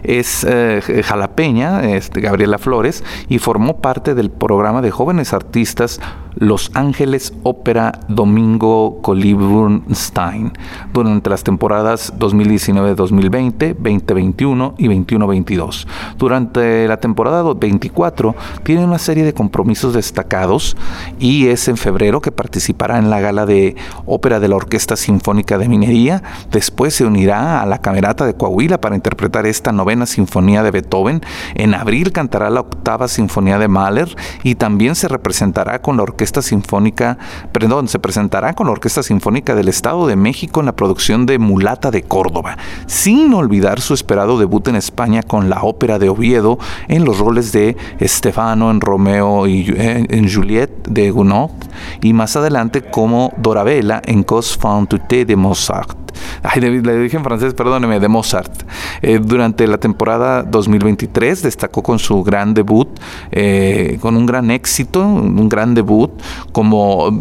es 0.03 0.45
eh, 0.47 0.81
jalapeña, 1.03 1.83
este, 1.95 2.21
Gabriela 2.21 2.57
Flores, 2.57 3.03
y 3.29 3.39
formó 3.39 3.77
parte 3.77 4.15
del 4.15 4.31
programa 4.31 4.81
de 4.81 4.91
jóvenes 4.91 5.33
artistas 5.33 5.99
Los 6.35 6.71
Ángeles 6.73 7.33
Ópera 7.43 7.99
Domingo 8.07 8.99
Coliburnstein 9.01 10.53
durante 10.93 11.29
las 11.29 11.43
temporadas 11.43 12.13
2019-2020, 12.17 13.75
2021 13.75 14.75
y 14.77 14.87
21-22. 14.87 15.87
Durante 16.17 16.87
la 16.87 16.97
temporada 16.97 17.43
24 17.53 18.35
tiene 18.63 18.85
una 18.85 18.97
serie 18.97 19.23
de 19.23 19.33
compromisos 19.33 19.93
destacados 19.93 20.75
y 21.19 21.47
es 21.47 21.67
en 21.67 21.77
febrero 21.77 22.21
que 22.21 22.31
participará 22.31 22.97
en 22.97 23.09
la 23.09 23.19
gala 23.19 23.45
de 23.45 23.75
ópera 24.05 24.39
de 24.39 24.47
la 24.47 24.55
Orquesta 24.55 24.95
Sinfónica 24.95 25.57
de 25.57 25.67
Minería. 25.67 26.23
Después 26.51 26.95
se 26.95 27.05
unirá 27.05 27.61
a 27.61 27.65
la 27.65 27.79
Camerata 27.79 28.25
de 28.25 28.33
Coahuila 28.33 28.79
para 28.79 28.95
interpretar 28.95 29.45
esta 29.51 29.71
novena 29.71 30.05
sinfonía 30.05 30.63
de 30.63 30.71
Beethoven. 30.71 31.21
En 31.55 31.75
abril 31.75 32.11
cantará 32.11 32.49
la 32.49 32.61
octava 32.61 33.07
sinfonía 33.07 33.59
de 33.59 33.67
Mahler 33.67 34.15
y 34.43 34.55
también 34.55 34.95
se 34.95 35.07
representará 35.07 35.81
con 35.81 35.97
la 35.97 36.03
Orquesta 36.03 36.41
Sinfónica, 36.41 37.17
perdón, 37.51 37.87
se 37.87 37.99
presentará 37.99 38.53
con 38.53 38.67
la 38.67 38.73
Orquesta 38.73 39.03
Sinfónica 39.03 39.55
del 39.55 39.69
Estado 39.69 40.07
de 40.07 40.15
México 40.15 40.59
en 40.59 40.65
la 40.65 40.75
producción 40.75 41.25
de 41.25 41.37
Mulata 41.39 41.91
de 41.91 42.03
Córdoba, 42.03 42.57
sin 42.87 43.33
olvidar 43.33 43.81
su 43.81 43.93
esperado 43.93 44.39
debut 44.39 44.67
en 44.67 44.75
España 44.75 45.23
con 45.23 45.49
la 45.49 45.61
ópera 45.61 45.99
de 45.99 46.09
Oviedo 46.09 46.57
en 46.87 47.05
los 47.05 47.19
roles 47.19 47.51
de 47.51 47.77
Stefano 48.01 48.71
en 48.71 48.81
Romeo 48.81 49.47
y 49.47 49.73
en 49.77 50.31
Juliette 50.31 50.87
de 50.87 51.11
Gounod 51.11 51.51
y 52.01 52.13
más 52.13 52.35
adelante 52.35 52.81
como 52.81 53.33
Dorabella 53.37 54.01
en 54.05 54.23
Cos 54.23 54.57
Fan 54.57 54.87
de 55.09 55.35
Mozart. 55.35 56.10
Ay, 56.43 56.61
le 56.61 56.97
dije 56.99 57.17
en 57.17 57.23
francés, 57.23 57.53
perdóneme, 57.53 57.99
de 57.99 58.07
Mozart. 58.07 58.63
Eh, 59.01 59.19
durante 59.21 59.67
la 59.67 59.77
temporada 59.77 60.43
2023 60.43 61.43
destacó 61.43 61.83
con 61.83 61.99
su 61.99 62.23
gran 62.23 62.53
debut, 62.53 62.87
eh, 63.31 63.97
con 64.01 64.15
un 64.15 64.25
gran 64.25 64.51
éxito, 64.51 65.05
un 65.05 65.49
gran 65.49 65.73
debut 65.73 66.11
como 66.51 67.19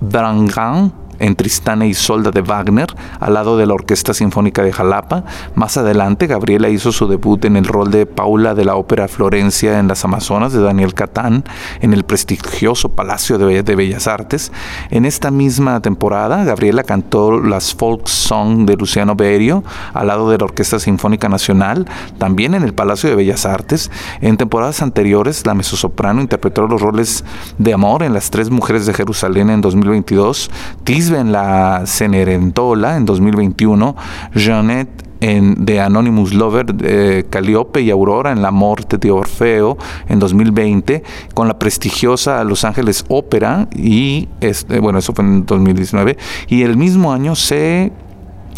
Drangan 0.00 0.92
en 1.22 1.36
Tristana 1.36 1.86
y 1.86 1.94
Solda 1.94 2.32
de 2.32 2.42
Wagner, 2.42 2.88
al 3.20 3.34
lado 3.34 3.56
de 3.56 3.64
la 3.64 3.74
Orquesta 3.74 4.12
Sinfónica 4.12 4.62
de 4.62 4.72
Jalapa. 4.72 5.24
Más 5.54 5.76
adelante, 5.76 6.26
Gabriela 6.26 6.68
hizo 6.68 6.90
su 6.90 7.06
debut 7.06 7.44
en 7.44 7.56
el 7.56 7.64
rol 7.64 7.92
de 7.92 8.06
Paula 8.06 8.54
de 8.54 8.64
la 8.64 8.74
Ópera 8.74 9.06
Florencia 9.06 9.78
en 9.78 9.86
las 9.86 10.04
Amazonas 10.04 10.52
de 10.52 10.60
Daniel 10.60 10.94
Catán, 10.94 11.44
en 11.80 11.92
el 11.94 12.04
prestigioso 12.04 12.90
Palacio 12.90 13.38
de, 13.38 13.62
Bellas 13.62 14.08
Artes. 14.08 14.50
En 14.90 15.04
esta 15.04 15.30
misma 15.30 15.80
temporada, 15.80 16.42
Gabriela 16.44 16.82
cantó 16.82 17.40
las 17.40 17.72
folk 17.72 18.08
song 18.08 18.66
de 18.66 18.76
Luciano 18.76 19.14
Berio, 19.14 19.62
al 19.94 20.08
lado 20.08 20.28
de 20.28 20.38
la 20.38 20.44
Orquesta 20.44 20.80
Sinfónica 20.80 21.28
Nacional, 21.28 21.86
también 22.18 22.54
en 22.54 22.64
el 22.64 22.74
Palacio 22.74 23.08
de 23.08 23.14
Bellas 23.14 23.46
Artes. 23.46 23.92
En 24.20 24.36
temporadas 24.36 24.82
anteriores, 24.82 25.46
la 25.46 25.54
mezzosoprano 25.54 26.20
interpretó 26.20 26.66
los 26.66 26.82
roles 26.82 27.24
de 27.58 27.72
amor 27.72 28.02
en 28.02 28.12
Las 28.12 28.30
Tres 28.30 28.50
Mujeres 28.50 28.86
de 28.86 28.94
Jerusalén 28.94 29.50
en 29.50 29.60
2022, 29.60 30.50
en 31.20 31.32
la 31.32 31.82
Cenerentola 31.86 32.96
en 32.96 33.04
2021, 33.04 33.96
Jeanette 34.34 35.02
en 35.20 35.64
The 35.64 35.80
Anonymous 35.80 36.34
Lover, 36.34 37.26
Calliope 37.30 37.80
y 37.80 37.90
Aurora 37.90 38.32
en 38.32 38.42
La 38.42 38.50
Morte 38.50 38.98
de 38.98 39.10
Orfeo 39.10 39.78
en 40.08 40.18
2020, 40.18 41.04
con 41.32 41.46
la 41.46 41.58
prestigiosa 41.58 42.42
Los 42.42 42.64
Ángeles 42.64 43.04
Ópera, 43.08 43.68
y 43.74 44.28
este, 44.40 44.80
bueno, 44.80 44.98
eso 44.98 45.12
fue 45.14 45.24
en 45.24 45.46
2019, 45.46 46.16
y 46.48 46.62
el 46.62 46.76
mismo 46.76 47.12
año 47.12 47.36
se 47.36 47.92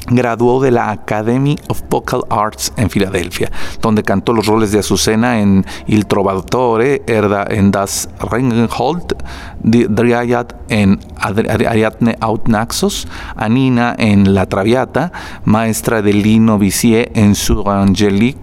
graduó 0.09 0.61
de 0.63 0.71
la 0.71 0.91
Academy 0.91 1.57
of 1.69 1.83
Vocal 1.89 2.23
Arts 2.31 2.73
en 2.77 2.91
Filadelfia, 2.91 3.51
donde 3.81 4.03
cantó 4.03 4.33
los 4.33 4.47
roles 4.47 4.73
de 4.73 4.81
Azucena 4.81 5.41
en 5.41 5.65
Il 5.87 6.07
Trovatore, 6.07 7.03
Erda 7.07 7.47
en 7.49 7.71
Das 7.71 8.09
Ringenhold, 8.21 9.17
Dryad 9.63 10.49
en 10.69 11.01
Ariadne 11.19 12.17
Naxos, 12.47 13.09
Anina 13.37 13.95
en 13.99 14.35
La 14.35 14.47
Traviata, 14.47 15.13
maestra 15.45 16.03
de 16.03 16.13
Lino 16.13 16.59
Vizier 16.59 17.11
en 17.15 17.35
Sur 17.35 17.71
Angelique, 17.71 18.39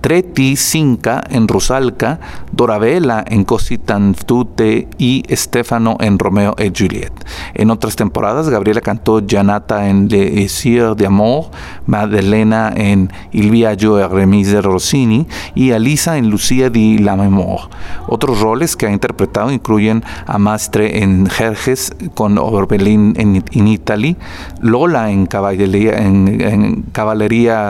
Treti 0.00 0.56
Cinca 0.56 1.22
en 1.28 1.46
Rusalka, 1.46 2.20
Dorabella 2.52 3.24
en 3.26 3.44
Cositantute 3.44 4.88
y 4.98 5.22
Stefano 5.30 5.96
en 6.00 6.18
Romeo 6.18 6.54
et 6.58 6.76
Juliet. 6.76 7.12
En 7.54 7.70
otras 7.70 7.96
temporadas, 7.96 8.48
Gabriela 8.48 8.80
cantó 8.80 9.22
Janata 9.26 9.88
en 9.88 10.08
Le 10.08 10.42
Essir 10.42 10.96
de 10.96 11.06
Amor, 11.06 11.50
Madelena 11.86 12.72
en 12.74 13.12
Il 13.32 13.50
Viaggio 13.50 13.98
e 13.98 14.08
Remise 14.08 14.56
de 14.56 14.62
Rossini 14.62 15.26
y 15.54 15.70
Alisa 15.70 16.16
en 16.16 16.28
Lucia 16.30 16.70
di 16.70 16.98
la 16.98 17.16
Memoire. 17.16 17.68
Otros 18.08 18.40
roles 18.40 18.76
que 18.76 18.86
ha 18.86 18.90
interpretado 18.90 19.50
incluyen 19.50 20.02
a 20.26 20.38
Mastre 20.38 21.02
en 21.02 21.26
Jerjes 21.26 21.92
con 22.14 22.38
Orbelín 22.38 23.14
en, 23.16 23.44
in 23.52 23.68
Italy, 23.68 24.16
Lola 24.60 25.10
en 25.10 25.26
Caballería, 25.26 25.94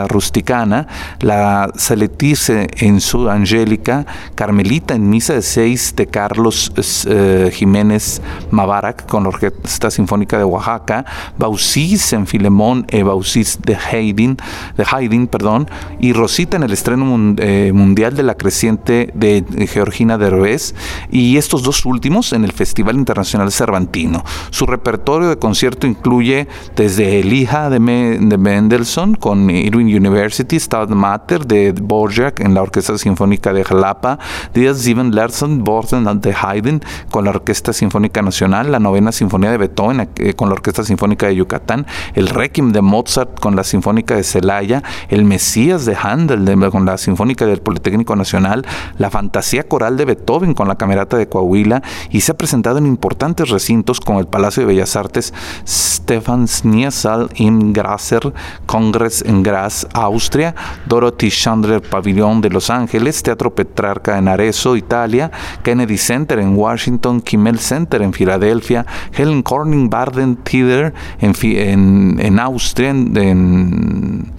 Rusticana, 0.07 0.87
la 1.19 1.71
Dice 2.17 2.67
en 2.77 2.99
su 2.99 3.29
Angélica, 3.29 4.05
Carmelita 4.35 4.70
Adelita 4.71 4.95
en 4.95 5.09
Misa 5.09 5.33
de 5.33 5.41
Seis 5.41 5.93
de 5.97 6.07
Carlos 6.07 6.71
eh, 7.05 7.51
Jiménez 7.53 8.21
Mabarak 8.51 9.05
con 9.05 9.23
la 9.23 9.29
Orquesta 9.29 9.91
Sinfónica 9.91 10.37
de 10.37 10.45
Oaxaca, 10.45 11.03
Baucis 11.37 12.13
en 12.13 12.25
Filemón 12.25 12.85
e 12.87 13.03
Baucis 13.03 13.59
de 13.61 13.75
Haydn, 13.75 14.37
de 14.77 14.85
Haydn 14.89 15.27
perdón, 15.27 15.69
y 15.99 16.13
Rosita 16.13 16.55
en 16.55 16.63
el 16.63 16.71
estreno 16.71 17.35
eh, 17.39 17.73
mundial 17.73 18.15
de 18.15 18.23
la 18.23 18.35
creciente 18.35 19.11
de 19.13 19.43
Georgina 19.67 20.17
Derbez, 20.17 20.73
y 21.11 21.35
estos 21.35 21.63
dos 21.63 21.85
últimos 21.85 22.31
en 22.31 22.45
el 22.45 22.53
Festival 22.53 22.95
Internacional 22.95 23.51
Cervantino. 23.51 24.23
Su 24.51 24.67
repertorio 24.67 25.27
de 25.27 25.37
concierto 25.37 25.85
incluye 25.85 26.47
desde 26.77 27.19
El 27.19 27.33
hija 27.33 27.69
de, 27.69 27.81
Mendelssohn 27.81 29.15
con 29.15 29.49
Irving 29.49 29.93
University, 29.93 30.57
Stadt 30.57 30.91
Mater 30.91 31.45
de 31.45 31.73
Borjak 31.73 32.39
en 32.39 32.53
la 32.53 32.61
Orquesta 32.61 32.97
Sinfónica 32.97 33.51
de 33.51 33.65
Jalapa, 33.65 34.17
Díaz 34.61 34.77
Sieben 34.77 35.15
Larsen, 35.15 35.63
Borden 35.63 36.21
de 36.21 36.35
Haydn 36.39 36.81
con 37.09 37.25
la 37.25 37.31
Orquesta 37.31 37.73
Sinfónica 37.73 38.21
Nacional, 38.21 38.71
la 38.71 38.77
Novena 38.77 39.11
Sinfonía 39.11 39.49
de 39.49 39.57
Beethoven 39.57 40.07
eh, 40.17 40.35
con 40.35 40.49
la 40.49 40.53
Orquesta 40.53 40.83
Sinfónica 40.83 41.25
de 41.25 41.35
Yucatán, 41.35 41.87
el 42.13 42.27
Requiem 42.27 42.71
de 42.71 42.83
Mozart 42.83 43.39
con 43.39 43.55
la 43.55 43.63
Sinfónica 43.63 44.15
de 44.15 44.23
Celaya, 44.23 44.83
el 45.09 45.25
Mesías 45.25 45.85
de 45.85 45.97
Handel 45.99 46.45
con 46.69 46.85
la 46.85 46.99
Sinfónica 46.99 47.47
del 47.47 47.59
Politécnico 47.59 48.15
Nacional, 48.15 48.63
la 48.99 49.09
Fantasía 49.09 49.67
Coral 49.67 49.97
de 49.97 50.05
Beethoven 50.05 50.53
con 50.53 50.67
la 50.67 50.75
Camerata 50.75 51.17
de 51.17 51.27
Coahuila 51.27 51.81
y 52.11 52.21
se 52.21 52.33
ha 52.33 52.37
presentado 52.37 52.77
en 52.77 52.85
importantes 52.85 53.49
recintos 53.49 53.99
como 53.99 54.19
el 54.19 54.27
Palacio 54.27 54.61
de 54.61 54.67
Bellas 54.67 54.95
Artes 54.95 55.33
Stefan 55.65 56.45
Niesal 56.65 57.29
im 57.35 57.73
Grasser 57.73 58.31
Congress 58.67 59.23
en 59.25 59.41
Graz, 59.41 59.87
Austria, 59.93 60.53
Dorothy 60.85 61.31
Chandler 61.31 61.81
Pavilion 61.81 62.41
de 62.41 62.49
Los 62.49 62.69
Ángeles, 62.69 63.23
Teatro 63.23 63.55
Petrarca 63.55 64.19
en 64.19 64.27
Arezzo, 64.51 64.75
Italia, 64.75 65.31
Kennedy 65.63 65.97
Center 65.97 66.39
en 66.39 66.55
Washington, 66.55 67.21
Kimmel 67.21 67.59
Center 67.59 68.01
en 68.01 68.11
Filadelfia, 68.11 68.85
Helen 69.13 69.41
Corning 69.43 69.89
Barden 69.89 70.35
Theater 70.35 70.93
en, 71.19 72.19
en, 72.19 72.39
Austria, 72.39 72.89
en, 72.89 74.31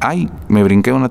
ay, 0.00 0.28
me 0.48 0.62
brinqué 0.62 0.92
una 0.92 1.10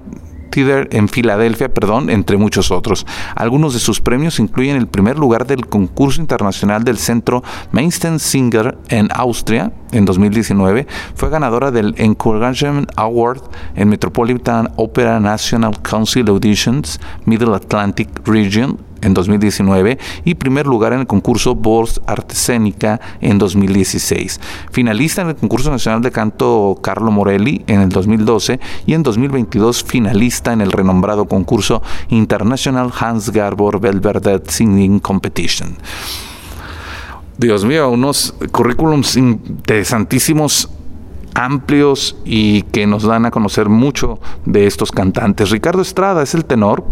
en 0.55 1.07
Filadelfia, 1.07 1.69
perdón, 1.69 2.09
entre 2.09 2.37
muchos 2.37 2.71
otros. 2.71 3.05
Algunos 3.35 3.73
de 3.73 3.79
sus 3.79 4.01
premios 4.01 4.39
incluyen 4.39 4.75
el 4.75 4.87
primer 4.87 5.17
lugar 5.17 5.45
del 5.47 5.67
concurso 5.67 6.21
internacional 6.21 6.83
del 6.83 6.97
centro 6.97 7.43
Mainstein 7.71 8.19
Singer 8.19 8.77
en 8.89 9.09
Austria 9.13 9.71
en 9.91 10.05
2019. 10.05 10.87
Fue 11.15 11.29
ganadora 11.29 11.71
del 11.71 11.95
Encouragement 11.97 12.91
Award 12.95 13.41
en 13.75 13.89
Metropolitan 13.89 14.69
Opera 14.75 15.19
National 15.19 15.81
Council 15.81 16.27
Auditions 16.29 16.99
Middle 17.25 17.55
Atlantic 17.55 18.09
Region 18.25 18.88
en 19.01 19.13
2019 19.13 19.97
y 20.25 20.35
primer 20.35 20.67
lugar 20.67 20.93
en 20.93 21.01
el 21.01 21.07
concurso 21.07 21.55
Voz 21.55 22.01
Artesénica 22.05 22.99
en 23.21 23.37
2016. 23.37 24.39
Finalista 24.71 25.21
en 25.21 25.29
el 25.29 25.35
concurso 25.35 25.71
nacional 25.71 26.01
de 26.01 26.11
canto 26.11 26.79
Carlo 26.81 27.11
Morelli 27.11 27.63
en 27.67 27.81
el 27.81 27.89
2012 27.89 28.59
y 28.85 28.93
en 28.93 29.03
2022 29.03 29.83
finalista 29.83 30.53
en 30.53 30.61
el 30.61 30.71
renombrado 30.71 31.25
concurso 31.25 31.81
International 32.09 32.91
Hans 32.97 33.31
Garbor 33.31 33.79
Belvedere 33.79 34.43
Singing 34.47 34.99
Competition. 34.99 35.77
Dios 37.37 37.63
mío, 37.63 37.89
unos 37.89 38.35
currículums 38.51 39.15
interesantísimos 39.15 40.69
amplios 41.33 42.17
y 42.25 42.63
que 42.63 42.85
nos 42.85 43.03
dan 43.03 43.25
a 43.25 43.31
conocer 43.31 43.69
mucho 43.69 44.19
de 44.45 44.67
estos 44.67 44.91
cantantes. 44.91 45.49
Ricardo 45.49 45.81
Estrada 45.81 46.21
es 46.21 46.33
el 46.33 46.43
tenor, 46.43 46.83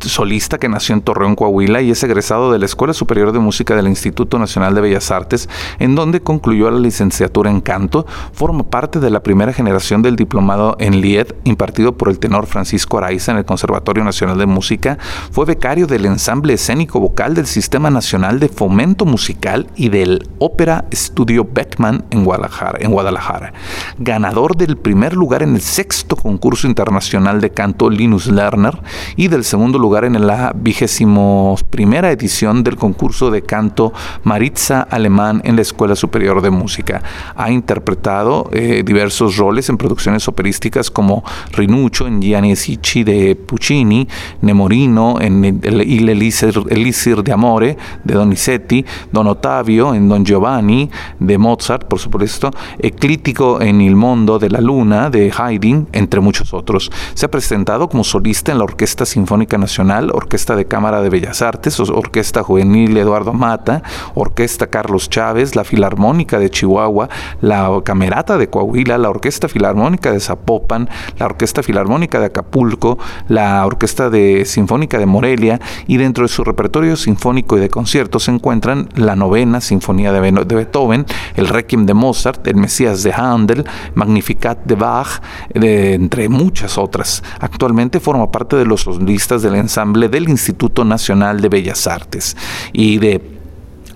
solista 0.00 0.58
que 0.58 0.68
nació 0.68 0.94
en 0.94 1.02
Torreón, 1.02 1.36
Coahuila 1.36 1.82
y 1.82 1.90
es 1.90 2.02
egresado 2.02 2.52
de 2.52 2.58
la 2.58 2.64
Escuela 2.64 2.94
Superior 2.94 3.32
de 3.32 3.38
Música 3.38 3.76
del 3.76 3.88
Instituto 3.88 4.38
Nacional 4.38 4.74
de 4.74 4.80
Bellas 4.80 5.10
Artes, 5.10 5.48
en 5.78 5.94
donde 5.94 6.20
concluyó 6.20 6.70
la 6.70 6.78
licenciatura 6.78 7.50
en 7.50 7.60
canto, 7.60 8.06
forma 8.32 8.64
parte 8.64 9.00
de 9.00 9.10
la 9.10 9.22
primera 9.22 9.52
generación 9.52 10.02
del 10.02 10.16
diplomado 10.16 10.76
en 10.80 11.00
Lied, 11.00 11.28
impartido 11.44 11.96
por 11.96 12.08
el 12.08 12.18
tenor 12.18 12.46
Francisco 12.46 12.98
Araiza 12.98 13.32
en 13.32 13.38
el 13.38 13.44
Conservatorio 13.44 14.04
Nacional 14.04 14.38
de 14.38 14.46
Música, 14.46 14.98
fue 15.30 15.44
becario 15.44 15.86
del 15.86 16.06
ensamble 16.06 16.54
escénico 16.54 17.00
vocal 17.00 17.34
del 17.34 17.46
Sistema 17.46 17.90
Nacional 17.90 18.40
de 18.40 18.48
Fomento 18.48 19.04
Musical 19.04 19.68
y 19.76 19.88
del 19.88 20.28
Ópera 20.38 20.86
Estudio 20.90 21.46
Beckman 21.50 22.04
Guadalajara, 22.24 22.78
en 22.80 22.90
Guadalajara, 22.90 23.52
ganador 23.98 24.56
del 24.56 24.76
primer 24.76 25.14
lugar 25.14 25.42
en 25.42 25.54
el 25.54 25.60
sexto 25.60 26.16
concurso 26.16 26.66
internacional 26.66 27.40
de 27.40 27.50
canto 27.50 27.90
Linus 27.90 28.26
Lerner 28.26 28.80
y 29.16 29.28
del 29.28 29.44
segundo 29.44 29.73
lugar 29.78 30.04
en 30.04 30.26
la 30.26 30.52
vigésimo 30.54 31.56
primera 31.70 32.10
edición 32.10 32.62
del 32.62 32.76
concurso 32.76 33.30
de 33.30 33.42
canto 33.42 33.92
Maritza 34.22 34.82
Alemán 34.82 35.40
en 35.44 35.56
la 35.56 35.62
Escuela 35.62 35.96
Superior 35.96 36.42
de 36.42 36.50
Música. 36.50 37.02
Ha 37.36 37.50
interpretado 37.50 38.48
eh, 38.52 38.82
diversos 38.84 39.36
roles 39.36 39.68
en 39.68 39.76
producciones 39.76 40.28
operísticas 40.28 40.90
como 40.90 41.24
Rinuccio 41.52 42.06
en 42.06 42.20
Gianni 42.20 42.56
Sicci 42.56 43.04
de 43.04 43.36
Puccini, 43.36 44.08
Nemorino 44.42 45.20
en 45.20 45.44
El, 45.44 45.82
Il 45.82 46.08
Elisir 46.08 47.22
de 47.22 47.32
Amore 47.32 47.76
de 48.04 48.14
Donizetti, 48.14 48.84
Don 49.12 49.26
Ottavio 49.26 49.94
en 49.94 50.08
Don 50.08 50.24
Giovanni 50.24 50.90
de 51.18 51.38
Mozart, 51.38 51.84
por 51.86 51.98
supuesto, 51.98 52.50
Eclítico 52.78 53.60
en 53.60 53.80
Il 53.80 53.96
Mondo 53.96 54.38
de 54.38 54.50
la 54.50 54.60
Luna 54.60 55.10
de 55.10 55.32
Haydn, 55.36 55.88
entre 55.92 56.20
muchos 56.20 56.52
otros. 56.54 56.90
Se 57.14 57.26
ha 57.26 57.30
presentado 57.30 57.88
como 57.88 58.04
solista 58.04 58.52
en 58.52 58.58
la 58.58 58.64
Orquesta 58.64 59.04
Sinfónica 59.04 59.58
Nacional, 59.64 60.10
Orquesta 60.12 60.56
de 60.56 60.66
Cámara 60.66 61.00
de 61.00 61.08
Bellas 61.08 61.40
Artes, 61.40 61.80
Orquesta 61.80 62.42
Juvenil 62.42 62.96
Eduardo 62.96 63.32
Mata, 63.32 63.82
Orquesta 64.14 64.66
Carlos 64.66 65.08
Chávez, 65.08 65.56
la 65.56 65.64
Filarmónica 65.64 66.38
de 66.38 66.50
Chihuahua, 66.50 67.08
la 67.40 67.70
Camerata 67.82 68.36
de 68.36 68.48
Coahuila, 68.48 68.98
la 68.98 69.08
Orquesta 69.08 69.48
Filarmónica 69.48 70.12
de 70.12 70.20
Zapopan, 70.20 70.90
la 71.18 71.26
Orquesta 71.26 71.62
Filarmónica 71.62 72.20
de 72.20 72.26
Acapulco, 72.26 72.98
la 73.28 73.64
Orquesta 73.64 74.10
de 74.10 74.44
Sinfónica 74.44 74.98
de 74.98 75.06
Morelia 75.06 75.60
y 75.86 75.96
dentro 75.96 76.24
de 76.24 76.28
su 76.28 76.44
repertorio 76.44 76.96
sinfónico 76.96 77.56
y 77.56 77.60
de 77.60 77.70
conciertos 77.70 78.24
se 78.24 78.32
encuentran 78.32 78.88
la 78.96 79.16
novena 79.16 79.62
Sinfonía 79.62 80.12
de 80.12 80.20
Beethoven, 80.20 81.06
el 81.36 81.48
Requiem 81.48 81.86
de 81.86 81.94
Mozart, 81.94 82.46
el 82.46 82.56
Mesías 82.56 83.02
de 83.02 83.14
Handel, 83.14 83.64
Magnificat 83.94 84.58
de 84.64 84.74
Bach, 84.74 85.22
entre 85.54 86.28
muchas 86.28 86.76
otras. 86.76 87.22
Actualmente 87.40 88.00
forma 88.00 88.30
parte 88.30 88.56
de 88.56 88.66
los 88.66 88.82
solistas 88.82 89.42
del 89.42 89.53
ensamble 89.58 90.08
del 90.08 90.28
Instituto 90.28 90.84
Nacional 90.84 91.40
de 91.40 91.48
Bellas 91.48 91.86
Artes 91.86 92.36
y 92.72 92.98
de 92.98 93.34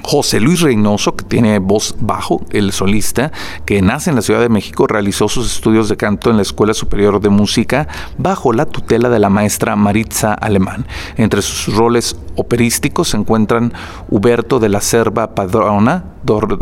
José 0.03 0.41
Luis 0.41 0.61
Reynoso, 0.61 1.17
que 1.17 1.25
tiene 1.25 1.59
voz 1.59 1.97
bajo, 2.01 2.41
el 2.51 2.73
solista, 2.73 3.33
que 3.67 3.83
nace 3.83 4.11
en 4.11 4.17
la 4.17 4.23
Ciudad 4.23 4.41
de 4.41 4.49
México, 4.49 4.87
realizó 4.87 5.29
sus 5.29 5.53
estudios 5.53 5.89
de 5.89 5.97
canto 5.97 6.31
en 6.31 6.37
la 6.37 6.43
Escuela 6.43 6.73
Superior 6.73 7.21
de 7.21 7.29
Música 7.29 7.89
bajo 8.17 8.53
la 8.53 8.67
tutela 8.67 9.09
de 9.09 9.19
la 9.19 9.29
maestra 9.29 9.77
Maritza 9.77 10.33
Alemán. 10.35 10.87
Entre 11.17 11.43
sus 11.43 11.75
roles 11.75 12.17
operísticos 12.37 13.09
se 13.09 13.17
encuentran 13.17 13.73
Huberto 14.09 14.61
de 14.61 14.69
la 14.69 14.81
Cerva 14.81 15.35
Padrona, 15.35 16.05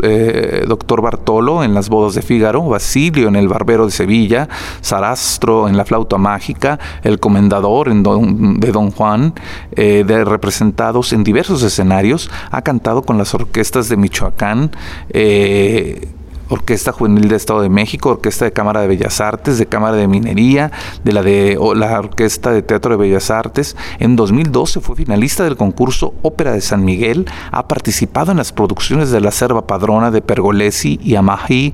eh, 0.03 0.65
Doctor 0.67 1.01
Bartolo 1.01 1.63
en 1.63 1.73
Las 1.73 1.89
Bodas 1.89 2.15
de 2.15 2.21
Fígaro, 2.21 2.63
Basilio 2.63 3.27
en 3.27 3.35
El 3.35 3.47
Barbero 3.47 3.85
de 3.85 3.91
Sevilla, 3.91 4.47
Sarastro 4.81 5.67
en 5.67 5.77
La 5.77 5.85
Flauta 5.85 6.17
Mágica, 6.17 6.79
El 7.03 7.19
Comendador 7.19 7.89
en 7.89 8.03
de 8.03 8.71
Don 8.71 8.91
Juan, 8.91 9.33
eh, 9.71 10.03
representados 10.25 11.13
en 11.13 11.23
diversos 11.23 11.63
escenarios, 11.63 12.29
ha 12.51 12.61
cantado 12.61 13.03
con 13.03 13.17
las 13.17 13.33
orquestas 13.33 13.89
de 13.89 13.97
Michoacán, 13.97 14.71
eh, 15.09 16.07
Orquesta 16.49 16.91
Juvenil 16.91 17.27
de 17.27 17.35
Estado 17.35 17.61
de 17.61 17.69
México, 17.69 18.09
Orquesta 18.09 18.45
de 18.45 18.53
Cámara 18.53 18.81
de 18.81 18.87
Bellas 18.87 19.21
Artes, 19.21 19.57
de 19.57 19.65
Cámara 19.65 19.95
de 19.95 20.07
Minería, 20.07 20.71
de 21.03 21.13
la 21.13 21.21
de 21.21 21.57
la 21.75 21.99
Orquesta 21.99 22.51
de 22.51 22.61
Teatro 22.61 22.91
de 22.91 22.97
Bellas 22.97 23.31
Artes. 23.31 23.75
En 23.99 24.15
2012 24.15 24.79
fue 24.81 24.95
finalista 24.95 25.43
del 25.43 25.57
concurso 25.57 26.13
Ópera 26.21 26.51
de 26.51 26.61
San 26.61 26.85
Miguel. 26.85 27.25
Ha 27.51 27.67
participado 27.67 28.31
en 28.31 28.37
las 28.37 28.51
producciones 28.51 29.11
de 29.11 29.21
la 29.21 29.31
Serva 29.31 29.67
Padrona 29.67 30.11
de 30.11 30.21
Pergolesi 30.21 30.99
y 31.03 31.15
Amají 31.15 31.73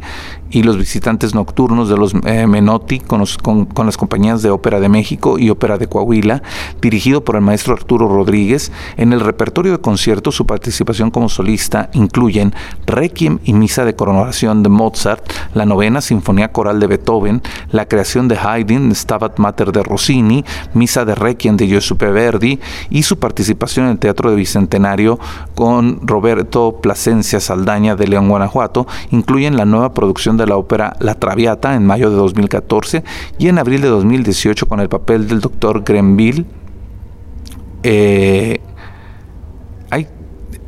y 0.53 0.61
los 0.61 0.77
visitantes 0.77 1.33
nocturnos 1.33 1.89
de 1.89 1.97
los 1.97 2.13
eh, 2.25 2.45
Menotti 2.47 2.99
con, 2.99 3.25
con, 3.73 3.85
las 3.85 3.97
compañías 3.97 4.43
de 4.43 4.51
Ópera 4.51 4.79
de 4.79 4.87
México 4.87 5.39
y 5.39 5.49
Ópera 5.49 5.79
de 5.79 5.87
Coahuila, 5.87 6.43
dirigido 6.79 7.23
por 7.23 7.35
el 7.35 7.41
maestro 7.41 7.73
Arturo 7.73 8.07
Rodríguez. 8.07 8.71
En 8.95 9.13
el 9.13 9.19
repertorio 9.19 9.71
de 9.71 9.79
conciertos, 9.79 10.35
su 10.35 10.45
participación 10.45 11.09
como 11.09 11.27
solista 11.27 11.89
incluyen 11.93 12.53
Requiem 12.85 13.39
y 13.43 13.53
Misa 13.53 13.83
de 13.83 13.95
Coronación 13.95 14.61
de 14.61 14.69
Mozart, 14.69 15.23
la 15.55 15.65
novena 15.65 16.01
Sinfonía 16.01 16.51
Coral 16.51 16.79
de 16.79 16.87
Beethoven, 16.87 17.41
la 17.71 17.87
creación 17.87 18.27
de 18.27 18.37
Haydn, 18.37 18.93
Stabat 18.93 19.39
Mater 19.39 19.71
de 19.71 19.81
Rossini, 19.81 20.45
Misa 20.75 21.03
de 21.03 21.15
Requiem 21.15 21.57
de 21.57 21.67
Giuseppe 21.67 22.11
Verdi 22.11 22.59
y 22.91 23.03
su 23.03 23.17
participación 23.17 23.87
en 23.87 23.93
el 23.93 23.99
Teatro 23.99 24.29
de 24.29 24.35
Bicentenario 24.35 25.19
con 25.55 26.05
Roberto 26.05 26.79
Plasencia 26.79 27.39
Saldaña 27.39 27.95
de 27.95 28.07
León, 28.07 28.29
Guanajuato, 28.29 28.85
incluyen 29.09 29.57
la 29.57 29.65
nueva 29.65 29.93
producción 29.93 30.37
de 30.37 30.42
la 30.47 30.57
ópera 30.57 30.95
La 30.99 31.15
Traviata 31.15 31.75
en 31.75 31.85
mayo 31.85 32.09
de 32.09 32.15
2014 32.15 33.03
y 33.37 33.47
en 33.47 33.59
abril 33.59 33.81
de 33.81 33.87
2018 33.87 34.67
con 34.67 34.79
el 34.79 34.89
papel 34.89 35.27
del 35.27 35.39
doctor 35.39 35.83
Grenville 35.83 36.45
eh, 37.83 38.61
hay 39.89 40.07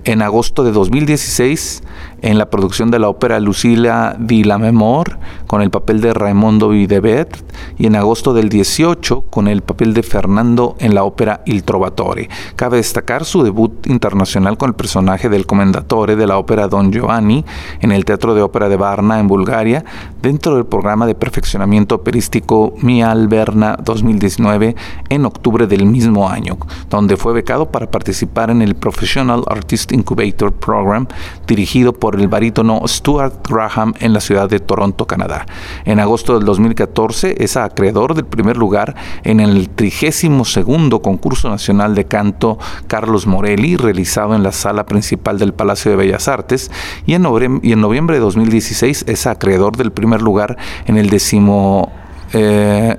en 0.03 0.21
agosto 0.21 0.63
de 0.63 0.71
2016 0.71 1.83
en 2.21 2.37
la 2.37 2.49
producción 2.49 2.91
de 2.91 2.99
la 2.99 3.09
ópera 3.09 3.39
Lucila 3.39 4.15
di 4.19 4.43
la 4.43 4.57
Memor 4.57 5.17
con 5.47 5.61
el 5.61 5.69
papel 5.69 6.01
de 6.01 6.13
Raimondo 6.13 6.69
Videbet 6.69 7.43
y 7.77 7.87
en 7.87 7.95
agosto 7.95 8.33
del 8.33 8.49
18 8.49 9.21
con 9.29 9.47
el 9.47 9.61
papel 9.61 9.93
de 9.93 10.03
Fernando 10.03 10.75
en 10.79 10.95
la 10.95 11.03
ópera 11.03 11.41
Il 11.45 11.63
Trovatore. 11.63 12.29
Cabe 12.55 12.77
destacar 12.77 13.25
su 13.25 13.43
debut 13.43 13.87
internacional 13.87 14.57
con 14.57 14.69
el 14.69 14.75
personaje 14.75 15.29
del 15.29 15.45
comendatore 15.45 16.15
de 16.15 16.27
la 16.27 16.37
ópera 16.37 16.67
Don 16.67 16.91
Giovanni 16.91 17.45
en 17.81 17.91
el 17.91 18.05
Teatro 18.05 18.35
de 18.35 18.41
Ópera 18.41 18.69
de 18.69 18.77
Varna 18.77 19.19
en 19.19 19.27
Bulgaria 19.27 19.83
dentro 20.21 20.55
del 20.55 20.65
programa 20.65 21.05
de 21.05 21.15
perfeccionamiento 21.15 21.95
operístico 21.95 22.73
Mi 22.81 23.03
Alberna 23.03 23.77
2019 23.83 24.75
en 25.09 25.25
octubre 25.25 25.67
del 25.67 25.85
mismo 25.85 26.29
año, 26.29 26.57
donde 26.89 27.17
fue 27.17 27.33
becado 27.33 27.71
para 27.71 27.89
participar 27.89 28.49
en 28.49 28.61
el 28.61 28.75
Professional 28.75 29.43
Artist 29.47 29.91
Incubator 29.91 30.53
Program 30.53 31.07
dirigido 31.47 31.93
por 31.93 32.04
el 32.13 32.27
barítono 32.27 32.81
Stuart 32.85 33.47
Graham 33.49 33.95
en 33.99 34.13
la 34.13 34.19
ciudad 34.19 34.47
de 34.47 34.59
Toronto, 34.59 35.07
Canadá. 35.07 35.47
En 35.85 35.99
agosto 35.99 36.35
del 36.35 36.45
2014 36.45 37.43
es 37.43 37.57
acreedor 37.57 38.13
del 38.13 38.25
primer 38.25 38.57
lugar 38.57 38.95
en 39.23 39.39
el 39.39 39.69
32 39.69 40.99
concurso 41.01 41.49
nacional 41.49 41.95
de 41.95 42.05
canto 42.05 42.59
Carlos 42.87 43.25
Morelli, 43.25 43.77
realizado 43.77 44.35
en 44.35 44.43
la 44.43 44.51
sala 44.51 44.85
principal 44.85 45.39
del 45.39 45.53
Palacio 45.53 45.91
de 45.91 45.97
Bellas 45.97 46.27
Artes, 46.27 46.71
y 47.05 47.13
en, 47.13 47.23
noviembre, 47.23 48.15
de 48.15 48.21
2016 48.21 49.05
es 49.07 49.27
acreedor 49.27 49.77
del 49.77 49.91
primer 49.91 50.21
lugar 50.21 50.57
en 50.85 50.97
el 50.97 51.09
décimo 51.09 51.91
eh, 52.33 52.97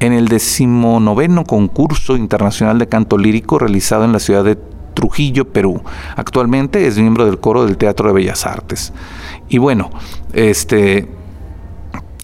en 0.00 0.12
el 0.12 0.28
decimonoveno 0.28 1.44
concurso 1.44 2.16
internacional 2.16 2.78
de 2.78 2.86
canto 2.86 3.18
lírico 3.18 3.58
realizado 3.58 4.04
en 4.04 4.12
la 4.12 4.20
ciudad 4.20 4.44
de 4.44 4.56
Trujillo, 4.98 5.44
Perú. 5.44 5.80
Actualmente 6.16 6.84
es 6.88 6.98
miembro 6.98 7.24
del 7.24 7.38
coro 7.38 7.64
del 7.64 7.76
Teatro 7.76 8.08
de 8.08 8.14
Bellas 8.14 8.44
Artes. 8.46 8.92
Y 9.48 9.58
bueno, 9.58 9.90
este 10.32 11.06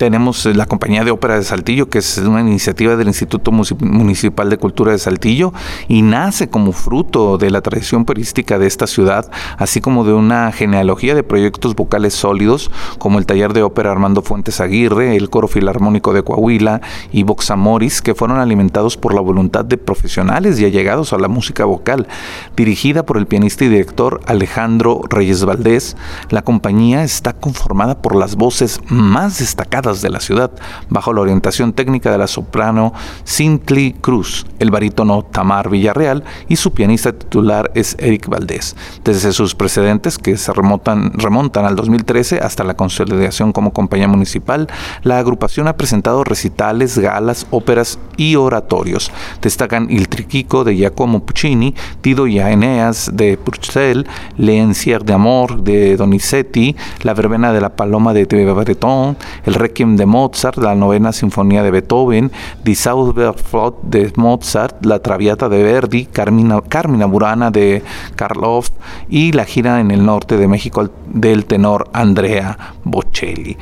tenemos 0.05 0.45
la 0.45 0.67
Compañía 0.67 1.03
de 1.03 1.11
Ópera 1.11 1.37
de 1.37 1.45
Saltillo, 1.45 1.89
que 1.89 1.97
es 1.97 2.19
una 2.19 2.43
iniciativa 2.43 2.95
del 2.95 3.09
Instituto 3.09 3.51
Municipal 3.53 4.51
de 4.51 4.59
Cultura 4.59 4.93
de 4.93 4.99
Saltillo 4.99 5.55
y 5.89 6.03
nace 6.03 6.51
como 6.51 6.73
fruto 6.73 7.39
de 7.39 7.51
la 7.51 7.63
tradición 7.63 8.03
operística 8.03 8.59
de 8.59 8.67
esta 8.67 8.87
ciudad, 8.87 9.31
así 9.57 9.81
como 9.81 10.05
de 10.05 10.13
una 10.13 10.53
genealogía 10.53 11.15
de 11.15 11.23
proyectos 11.23 11.75
vocales 11.75 12.13
sólidos 12.13 12.71
como 12.99 13.19
el 13.19 13.25
Taller 13.25 13.55
de 13.55 13.63
Ópera 13.63 13.93
Armando 13.93 14.21
Fuentes 14.21 14.61
Aguirre, 14.61 15.17
el 15.17 15.31
Coro 15.31 15.49
Filarmónico 15.49 16.13
de 16.13 16.23
Coahuila 16.23 16.83
y 17.11 17.23
Vox 17.23 17.51
Amoris, 17.51 18.03
que 18.03 18.15
fueron 18.15 18.41
alimentados 18.41 18.99
por 18.99 19.15
la 19.15 19.23
voluntad 19.23 19.65
de 19.65 19.79
profesionales 19.79 20.61
y 20.61 20.67
allegados 20.67 21.15
a 21.15 21.19
la 21.19 21.29
música 21.29 21.65
vocal. 21.65 22.09
Dirigida 22.55 23.07
por 23.07 23.17
el 23.17 23.27
pianista 23.27 23.65
y 23.65 23.69
director 23.69 24.21
Alejandro 24.27 25.01
Reyes 25.09 25.47
Valdés, 25.47 25.97
la 26.29 26.43
compañía 26.43 27.05
está 27.05 27.33
conformada 27.33 28.03
por 28.03 28.15
las 28.15 28.37
voces 28.37 28.81
más 28.91 29.39
destacadas 29.39 29.94
de 30.03 30.11
la 30.11 30.21
ciudad, 30.21 30.51
bajo 30.89 31.13
la 31.13 31.21
orientación 31.21 31.73
técnica 31.73 32.11
de 32.11 32.19
la 32.19 32.27
soprano 32.27 32.93
Cintly 33.27 33.95
Cruz, 34.01 34.47
el 34.59 34.71
barítono 34.71 35.23
Tamar 35.23 35.71
Villarreal 35.71 36.25
y 36.49 36.57
su 36.57 36.73
pianista 36.73 37.13
titular 37.13 37.71
es 37.75 37.97
Eric 37.99 38.29
Valdés. 38.29 38.77
Desde 39.05 39.33
sus 39.33 39.55
precedentes, 39.55 40.19
que 40.19 40.37
se 40.37 40.53
remontan, 40.53 41.13
remontan 41.15 41.65
al 41.65 41.77
2013 41.77 42.41
hasta 42.41 42.65
la 42.65 42.75
consolidación 42.75 43.53
como 43.53 43.73
compañía 43.73 44.09
municipal, 44.09 44.69
la 45.03 45.19
agrupación 45.19 45.69
ha 45.69 45.77
presentado 45.77 46.25
recitales, 46.25 46.99
galas, 46.99 47.47
óperas 47.51 47.99
y 48.17 48.37
oratorios. 48.37 49.11
Destacan 49.41 49.89
Il 49.91 50.09
Triquico 50.09 50.65
de 50.65 50.77
Giacomo 50.77 51.25
Puccini, 51.25 51.75
Tido 52.01 52.27
y 52.27 52.39
Aeneas 52.39 53.11
de 53.13 53.37
Purcell, 53.37 54.07
L'Encier 54.37 55.05
de 55.05 55.13
Amor 55.13 55.63
de 55.63 55.97
Donizetti, 55.97 56.77
La 57.03 57.15
Verbena 57.15 57.53
de 57.53 57.61
la 57.61 57.77
Paloma 57.77 58.13
de 58.13 58.25
Breton, 58.25 59.17
El 59.45 59.55
de 59.75 60.07
Mozart, 60.07 60.57
la 60.59 60.75
novena 60.75 61.13
sinfonía 61.13 61.63
de 61.63 61.73
Beethoven, 61.73 62.31
Die 62.65 62.77
Zauberflöte 62.77 63.79
de 63.83 64.13
Mozart, 64.17 64.85
la 64.87 65.01
Traviata 65.01 65.49
de 65.49 65.63
Verdi, 65.65 66.07
Carmina, 66.07 66.61
Carmina 66.61 67.07
Burana 67.07 67.51
de 67.51 67.83
Karloff 68.15 68.71
y 69.09 69.33
la 69.33 69.45
gira 69.45 69.81
en 69.81 69.91
el 69.91 70.07
norte 70.07 70.37
de 70.37 70.47
México 70.47 70.89
del 71.09 71.45
tenor 71.45 71.89
Andrea 71.93 72.57
Bocelli. 72.85 73.57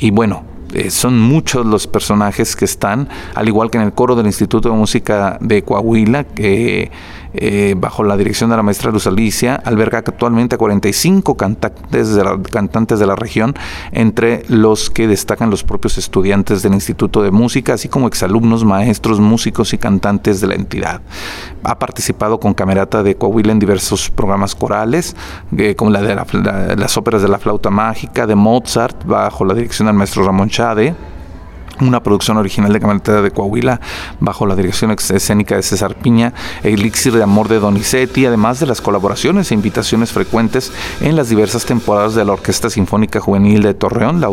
Y 0.00 0.10
bueno, 0.10 0.42
eh, 0.72 0.90
son 0.90 1.20
muchos 1.20 1.64
los 1.64 1.86
personajes 1.86 2.56
que 2.56 2.64
están, 2.64 3.08
al 3.36 3.46
igual 3.46 3.70
que 3.70 3.78
en 3.78 3.84
el 3.84 3.92
coro 3.92 4.16
del 4.16 4.26
Instituto 4.26 4.70
de 4.70 4.74
Música 4.74 5.38
de 5.40 5.62
Coahuila, 5.62 6.24
que 6.24 6.90
bajo 7.76 8.04
la 8.04 8.16
dirección 8.16 8.50
de 8.50 8.56
la 8.56 8.62
maestra 8.62 8.90
Luz 8.90 9.06
Alicia, 9.06 9.56
alberga 9.56 9.98
actualmente 9.98 10.54
a 10.54 10.58
45 10.58 11.36
cantantes 11.36 12.14
de, 12.14 12.24
la, 12.24 12.40
cantantes 12.42 12.98
de 12.98 13.06
la 13.06 13.16
región, 13.16 13.54
entre 13.92 14.44
los 14.48 14.90
que 14.90 15.08
destacan 15.08 15.50
los 15.50 15.64
propios 15.64 15.98
estudiantes 15.98 16.62
del 16.62 16.74
Instituto 16.74 17.22
de 17.22 17.30
Música, 17.30 17.74
así 17.74 17.88
como 17.88 18.06
exalumnos, 18.06 18.64
maestros, 18.64 19.20
músicos 19.20 19.72
y 19.72 19.78
cantantes 19.78 20.40
de 20.40 20.46
la 20.46 20.54
entidad. 20.54 21.00
Ha 21.62 21.78
participado 21.78 22.38
con 22.38 22.54
Camerata 22.54 23.02
de 23.02 23.16
Coahuila 23.16 23.52
en 23.52 23.58
diversos 23.58 24.10
programas 24.10 24.54
corales, 24.54 25.16
eh, 25.56 25.74
como 25.74 25.90
la 25.90 26.02
de 26.02 26.76
las 26.76 26.96
óperas 26.96 27.22
de 27.22 27.28
la 27.28 27.38
flauta 27.38 27.70
mágica, 27.70 28.26
de 28.26 28.34
Mozart, 28.34 29.04
bajo 29.04 29.44
la 29.44 29.54
dirección 29.54 29.86
del 29.86 29.96
maestro 29.96 30.24
Ramón 30.24 30.48
Chade 30.48 30.94
una 31.80 32.02
producción 32.02 32.36
original 32.36 32.72
de 32.72 32.80
Camerata 32.80 33.22
de 33.22 33.30
Coahuila 33.30 33.80
bajo 34.20 34.46
la 34.46 34.56
dirección 34.56 34.90
escénica 34.90 35.56
de 35.56 35.62
César 35.62 35.96
Piña, 35.96 36.32
Elixir 36.62 37.12
de 37.12 37.22
Amor 37.22 37.48
de 37.48 37.58
Donizetti, 37.58 38.26
además 38.26 38.60
de 38.60 38.66
las 38.66 38.80
colaboraciones 38.80 39.50
e 39.50 39.54
invitaciones 39.54 40.12
frecuentes 40.12 40.72
en 41.00 41.16
las 41.16 41.28
diversas 41.28 41.64
temporadas 41.64 42.14
de 42.14 42.24
la 42.24 42.32
Orquesta 42.32 42.70
Sinfónica 42.70 43.20
Juvenil 43.20 43.62
de 43.62 43.74
Torreón, 43.74 44.20
la 44.20 44.28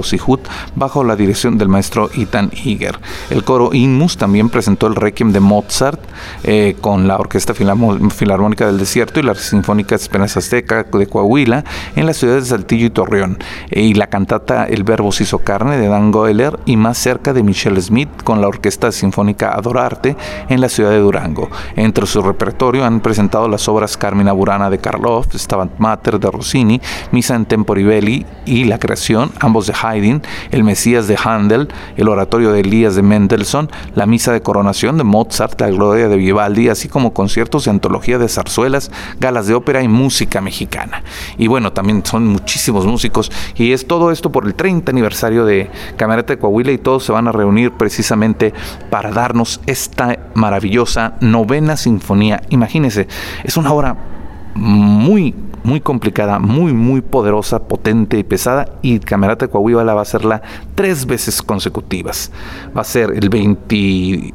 bajo 0.75 1.03
la 1.03 1.15
dirección 1.15 1.57
del 1.57 1.69
maestro 1.69 2.09
Itan 2.13 2.51
Iger. 2.63 2.99
El 3.29 3.43
coro 3.43 3.73
Inmus 3.73 4.17
también 4.17 4.49
presentó 4.49 4.87
el 4.87 4.95
Requiem 4.95 5.31
de 5.31 5.39
Mozart 5.39 5.99
eh, 6.43 6.75
con 6.81 7.07
la 7.07 7.17
Orquesta 7.17 7.53
Filarmónica 7.53 8.65
del 8.65 8.77
Desierto 8.77 9.19
y 9.19 9.23
la 9.23 9.35
Sinfónica 9.35 9.95
Esperanza 9.95 10.39
Azteca 10.39 10.83
de 10.83 11.07
Coahuila 11.07 11.63
en 11.95 12.05
las 12.05 12.17
ciudades 12.17 12.45
de 12.45 12.49
Saltillo 12.49 12.87
y 12.87 12.89
Torreón, 12.89 13.37
eh, 13.69 13.81
y 13.81 13.93
la 13.93 14.07
cantata 14.07 14.65
El 14.65 14.83
Verbo 14.83 15.11
se 15.11 15.23
hizo 15.23 15.39
carne 15.39 15.77
de 15.77 15.87
Dan 15.87 16.11
Goeller 16.11 16.59
y 16.65 16.77
más 16.77 16.97
cerca 16.97 17.30
de 17.33 17.43
Michelle 17.43 17.81
Smith 17.81 18.09
con 18.23 18.41
la 18.41 18.47
Orquesta 18.47 18.91
Sinfónica 18.91 19.53
Adorarte 19.53 20.15
en 20.49 20.61
la 20.61 20.69
ciudad 20.69 20.91
de 20.91 20.99
Durango. 20.99 21.49
Entre 21.75 22.05
su 22.05 22.21
repertorio 22.21 22.85
han 22.85 22.99
presentado 22.99 23.47
las 23.47 23.67
obras 23.67 23.97
Carmina 23.97 24.31
Burana 24.31 24.69
de 24.69 24.79
Karloff, 24.79 25.33
Stabat 25.35 25.79
Mater 25.79 26.19
de 26.19 26.31
Rossini, 26.31 26.81
Misa 27.11 27.35
en 27.35 27.45
Tempori 27.45 27.83
Belli 27.83 28.25
y 28.45 28.65
La 28.65 28.79
Creación, 28.79 29.31
ambos 29.39 29.67
de 29.67 29.73
Haydn, 29.81 30.21
El 30.51 30.63
Mesías 30.63 31.07
de 31.07 31.17
Handel, 31.23 31.69
El 31.97 32.07
Oratorio 32.07 32.51
de 32.51 32.61
Elías 32.61 32.95
de 32.95 33.01
Mendelssohn, 33.01 33.69
La 33.95 34.05
Misa 34.05 34.31
de 34.31 34.41
Coronación 34.41 34.97
de 34.97 35.03
Mozart, 35.03 35.59
La 35.61 35.69
Gloria 35.69 36.07
de 36.07 36.17
Vivaldi, 36.17 36.69
así 36.69 36.87
como 36.87 37.13
conciertos 37.13 37.65
de 37.65 37.71
antología 37.71 38.17
de 38.17 38.29
zarzuelas, 38.29 38.91
galas 39.19 39.47
de 39.47 39.53
ópera 39.53 39.81
y 39.83 39.87
música 39.87 40.41
mexicana. 40.41 41.03
Y 41.37 41.47
bueno, 41.47 41.73
también 41.73 42.05
son 42.05 42.27
muchísimos 42.27 42.85
músicos 42.85 43.31
y 43.55 43.73
es 43.73 43.87
todo 43.87 44.11
esto 44.11 44.31
por 44.31 44.45
el 44.45 44.55
30 44.55 44.91
aniversario 44.91 45.45
de 45.45 45.69
Camerata 45.97 46.33
de 46.33 46.39
Coahuila 46.39 46.71
y 46.71 46.77
todos 46.77 47.03
se 47.03 47.11
van 47.11 47.20
a 47.27 47.31
reunir 47.31 47.71
precisamente 47.71 48.53
para 48.89 49.11
darnos 49.11 49.61
esta 49.65 50.17
maravillosa 50.33 51.15
novena 51.21 51.77
sinfonía. 51.77 52.41
Imagínense, 52.49 53.07
es 53.43 53.57
una 53.57 53.73
obra 53.73 53.95
muy, 54.55 55.33
muy 55.63 55.81
complicada, 55.81 56.39
muy, 56.39 56.73
muy 56.73 57.01
poderosa, 57.01 57.59
potente 57.67 58.17
y 58.17 58.23
pesada. 58.23 58.65
Y 58.81 58.99
Camerata 58.99 59.47
Coahuila 59.47 59.93
va 59.93 59.99
a 59.99 60.03
hacerla 60.03 60.41
tres 60.75 61.05
veces 61.05 61.41
consecutivas. 61.41 62.31
Va 62.75 62.81
a 62.81 62.85
ser 62.85 63.11
el 63.11 63.29
20, 63.29 64.31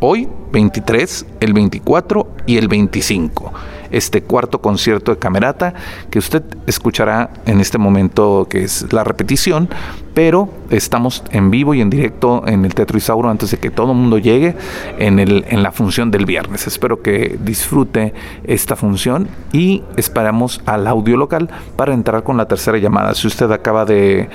hoy, 0.00 0.28
23, 0.52 1.26
el 1.40 1.52
24 1.52 2.28
y 2.46 2.56
el 2.56 2.68
25 2.68 3.52
este 3.90 4.22
cuarto 4.22 4.60
concierto 4.60 5.12
de 5.12 5.18
Camerata 5.18 5.74
que 6.10 6.18
usted 6.18 6.42
escuchará 6.66 7.30
en 7.46 7.60
este 7.60 7.78
momento 7.78 8.46
que 8.48 8.64
es 8.64 8.92
la 8.92 9.04
repetición, 9.04 9.68
pero 10.14 10.48
estamos 10.70 11.22
en 11.30 11.50
vivo 11.50 11.74
y 11.74 11.80
en 11.80 11.90
directo 11.90 12.42
en 12.46 12.64
el 12.64 12.74
Teatro 12.74 12.98
Isauro 12.98 13.30
antes 13.30 13.52
de 13.52 13.58
que 13.58 13.70
todo 13.70 13.92
el 13.92 13.98
mundo 13.98 14.18
llegue 14.18 14.56
en, 14.98 15.18
el, 15.18 15.44
en 15.48 15.62
la 15.62 15.70
función 15.70 16.10
del 16.10 16.26
viernes. 16.26 16.66
Espero 16.66 17.02
que 17.02 17.38
disfrute 17.40 18.14
esta 18.44 18.74
función 18.74 19.28
y 19.52 19.82
esperamos 19.96 20.60
al 20.66 20.86
audio 20.86 21.16
local 21.16 21.48
para 21.76 21.94
entrar 21.94 22.24
con 22.24 22.36
la 22.36 22.46
tercera 22.46 22.78
llamada. 22.78 23.14
Si 23.14 23.26
usted 23.26 23.50
acaba 23.52 23.84
de 23.84 24.28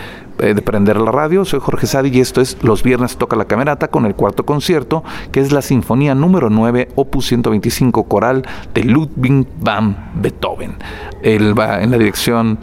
eh, 0.43 0.53
de 0.53 0.61
prender 0.61 0.97
la 0.97 1.11
radio. 1.11 1.45
Soy 1.45 1.59
Jorge 1.61 1.87
Sadi 1.87 2.09
y 2.09 2.19
esto 2.19 2.41
es 2.41 2.57
Los 2.61 2.83
Viernes 2.83 3.17
Toca 3.17 3.35
la 3.35 3.45
Camerata 3.45 3.87
con 3.87 4.05
el 4.05 4.13
cuarto 4.13 4.45
concierto, 4.45 5.03
que 5.31 5.39
es 5.39 5.51
la 5.51 5.61
Sinfonía 5.61 6.15
número 6.15 6.49
9, 6.49 6.89
opus 6.95 7.27
125 7.27 8.03
coral 8.03 8.45
de 8.73 8.83
Ludwig 8.83 9.47
van 9.59 10.11
Beethoven. 10.15 10.75
Él 11.21 11.57
va 11.57 11.81
en 11.81 11.91
la 11.91 11.97
dirección 11.97 12.59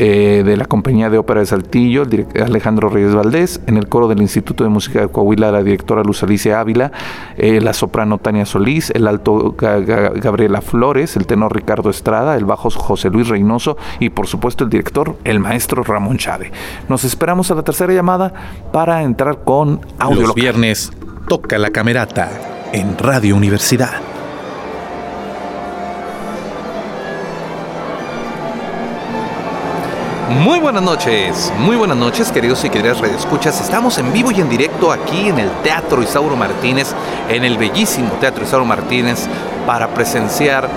eh, 0.00 0.44
de 0.44 0.56
la 0.56 0.64
Compañía 0.64 1.10
de 1.10 1.18
Ópera 1.18 1.40
de 1.40 1.46
Saltillo, 1.46 2.02
el 2.02 2.10
director 2.10 2.42
Alejandro 2.42 2.88
Reyes 2.88 3.14
Valdés, 3.14 3.60
en 3.66 3.76
el 3.76 3.88
coro 3.88 4.06
del 4.06 4.22
Instituto 4.22 4.62
de 4.62 4.70
Música 4.70 5.00
de 5.00 5.08
Coahuila, 5.08 5.50
la 5.50 5.64
directora 5.64 6.04
Luz 6.04 6.22
Alicia 6.22 6.60
Ávila, 6.60 6.92
eh, 7.36 7.60
la 7.60 7.72
soprano 7.72 8.18
Tania 8.18 8.46
Solís, 8.46 8.90
el 8.90 9.08
alto 9.08 9.56
Gabriela 9.58 10.60
Flores, 10.60 11.16
el 11.16 11.26
tenor 11.26 11.52
Ricardo 11.52 11.90
Estrada, 11.90 12.36
el 12.36 12.44
bajo 12.44 12.70
José 12.70 13.10
Luis 13.10 13.28
Reynoso 13.28 13.76
y 13.98 14.10
por 14.10 14.28
supuesto 14.28 14.62
el 14.62 14.70
director, 14.70 15.16
el 15.24 15.40
maestro 15.40 15.82
Ramón 15.82 16.16
Chade. 16.16 16.52
Nos 16.88 17.02
esperamos 17.02 17.50
a 17.50 17.56
la 17.56 17.62
tercera 17.62 17.92
llamada 17.92 18.32
para 18.72 19.02
entrar 19.02 19.42
con 19.42 19.80
audio. 19.98 20.22
Los 20.22 20.34
viernes 20.34 20.92
toca 21.28 21.58
la 21.58 21.70
camerata 21.70 22.30
en 22.72 22.96
Radio 22.98 23.34
Universidad. 23.34 24.17
Muy 30.28 30.58
buenas 30.58 30.82
noches, 30.82 31.50
muy 31.58 31.74
buenas 31.74 31.96
noches 31.96 32.30
queridos 32.30 32.62
y 32.62 32.68
queridas 32.68 33.00
radioescuchas. 33.00 33.62
Estamos 33.62 33.96
en 33.96 34.12
vivo 34.12 34.30
y 34.30 34.42
en 34.42 34.50
directo 34.50 34.92
aquí 34.92 35.30
en 35.30 35.38
el 35.38 35.50
Teatro 35.62 36.02
Isauro 36.02 36.36
Martínez, 36.36 36.94
en 37.30 37.44
el 37.44 37.56
bellísimo 37.56 38.10
Teatro 38.20 38.44
Isauro 38.44 38.66
Martínez, 38.66 39.26
para 39.66 39.88
presenciar 39.88 40.68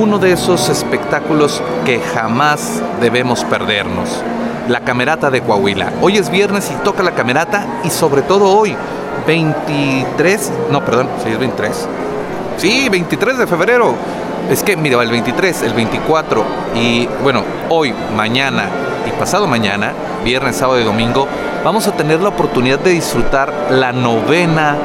uno 0.00 0.20
de 0.20 0.30
esos 0.30 0.68
espectáculos 0.68 1.60
que 1.84 1.98
jamás 1.98 2.80
debemos 3.00 3.42
perdernos. 3.42 4.22
La 4.68 4.78
Camerata 4.80 5.32
de 5.32 5.40
Coahuila. 5.40 5.94
Hoy 6.00 6.18
es 6.18 6.30
viernes 6.30 6.70
y 6.70 6.84
toca 6.84 7.02
la 7.02 7.10
Camerata 7.10 7.66
y 7.82 7.90
sobre 7.90 8.22
todo 8.22 8.56
hoy, 8.56 8.76
23, 9.26 10.52
no, 10.70 10.84
perdón, 10.84 11.08
sí 11.24 11.30
es 11.30 11.38
23. 11.40 11.88
Sí, 12.56 12.88
23 12.88 13.36
de 13.36 13.46
febrero. 13.48 13.96
Es 14.48 14.62
que, 14.62 14.76
mira, 14.76 15.02
el 15.02 15.10
23, 15.10 15.62
el 15.62 15.74
24 15.74 16.44
y 16.76 17.08
bueno, 17.24 17.42
hoy, 17.68 17.92
mañana 18.14 18.68
pasado 19.22 19.46
mañana, 19.46 19.92
viernes, 20.24 20.56
sábado 20.56 20.80
y 20.80 20.82
domingo, 20.82 21.28
vamos 21.62 21.86
a 21.86 21.92
tener 21.92 22.20
la 22.20 22.30
oportunidad 22.30 22.80
de 22.80 22.90
disfrutar 22.90 23.68
la 23.70 23.92
novena 23.92 24.76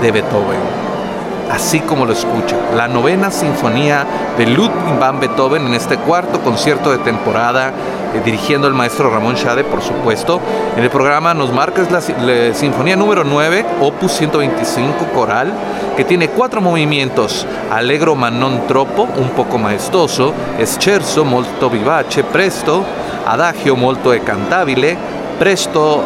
de 0.00 0.12
Beethoven 0.12 0.78
así 1.50 1.80
como 1.80 2.06
lo 2.06 2.12
escucha. 2.12 2.56
La 2.76 2.88
novena 2.88 3.30
sinfonía 3.30 4.06
de 4.36 4.46
Ludwig 4.46 4.98
van 4.98 5.20
Beethoven 5.20 5.66
en 5.66 5.74
este 5.74 5.96
cuarto 5.96 6.40
concierto 6.40 6.90
de 6.90 6.98
temporada, 6.98 7.72
eh, 8.14 8.20
dirigiendo 8.24 8.66
el 8.66 8.74
maestro 8.74 9.10
Ramón 9.10 9.36
Schade, 9.36 9.64
por 9.64 9.82
supuesto. 9.82 10.40
En 10.76 10.84
el 10.84 10.90
programa 10.90 11.34
nos 11.34 11.52
marca 11.52 11.82
la, 11.90 12.02
la, 12.24 12.54
sinfonía 12.54 12.96
número 12.96 13.24
9, 13.24 13.64
opus 13.80 14.12
125 14.12 15.06
coral, 15.14 15.52
que 15.96 16.04
tiene 16.04 16.28
cuatro 16.28 16.60
movimientos: 16.60 17.46
Allegro 17.70 18.14
ma 18.14 18.30
non 18.30 18.66
troppo, 18.66 19.08
un 19.16 19.30
poco 19.30 19.58
maestoso, 19.58 20.32
Scherzo 20.60 21.24
molto 21.24 21.70
vivace, 21.70 22.24
presto, 22.24 22.84
Adagio 23.28 23.76
molto 23.76 24.14
e 24.14 24.22
cantabile, 24.22 24.96
presto, 25.38 26.02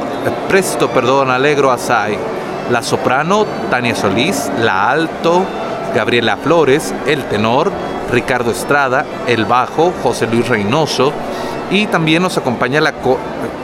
presto, 0.48 0.88
perdón, 0.88 1.30
Allegro 1.30 1.70
assai. 1.70 2.18
La 2.68 2.82
soprano 2.82 3.46
Tania 3.70 3.94
Solís, 3.94 4.50
la 4.58 4.90
alto 4.90 5.44
Gabriela 5.94 6.36
Flores, 6.36 6.92
el 7.06 7.24
tenor 7.26 7.70
Ricardo 8.10 8.50
Estrada, 8.50 9.06
el 9.28 9.44
bajo 9.44 9.92
José 10.02 10.26
Luis 10.26 10.48
Reynoso. 10.48 11.12
Y 11.70 11.86
también 11.86 12.22
nos 12.22 12.36
acompaña 12.36 12.80
la 12.80 12.92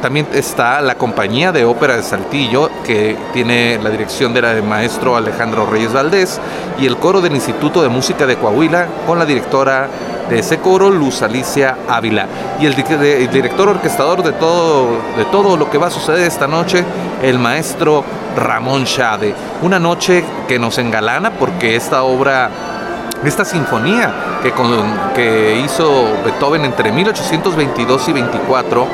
también 0.01 0.29
está 0.33 0.81
la 0.81 0.95
compañía 0.95 1.51
de 1.51 1.65
ópera 1.65 1.97
de 1.97 2.05
Saltillo 2.05 2.71
que 2.85 3.17
tiene 3.33 3.81
la 3.83 3.91
dirección 3.91 4.33
del 4.33 4.63
maestro 4.63 5.17
Alejandro 5.17 5.67
Reyes 5.67 5.93
Valdés 5.93 6.41
y 6.79 6.87
el 6.87 6.97
coro 6.97 7.21
del 7.21 7.35
Instituto 7.35 7.83
de 7.83 7.89
Música 7.89 8.25
de 8.25 8.37
Coahuila 8.37 8.87
con 9.07 9.19
la 9.19 9.27
directora 9.27 9.89
de 10.29 10.39
ese 10.39 10.59
coro, 10.59 10.91
Luz 10.91 11.23
Alicia 11.23 11.77
Ávila. 11.89 12.27
Y 12.61 12.67
el, 12.67 12.75
director 12.75 13.69
orquestador 13.69 14.23
de 14.23 14.33
todo, 14.33 14.89
de 15.17 15.25
todo 15.27 15.57
lo 15.57 15.71
que 15.71 15.79
va 15.79 15.87
a 15.87 15.91
suceder 15.91 16.27
esta 16.27 16.47
noche, 16.47 16.85
el 17.23 17.39
maestro 17.39 18.05
Ramón 18.37 18.85
Schade. 18.87 19.35
Una 19.63 19.79
noche 19.79 20.25
que 20.47 20.59
nos 20.59 20.79
engalana 20.79 21.33
porque 21.33 21.77
esta 21.77 22.03
obra, 22.03 22.51
esta 23.25 23.45
sinfonía 23.45 24.41
que, 24.43 24.53
que 25.15 25.61
hizo 25.65 26.07
Beethoven 26.25 26.65
entre 26.65 26.93
1822 26.93 28.09
y 28.09 28.13
24 28.13 28.87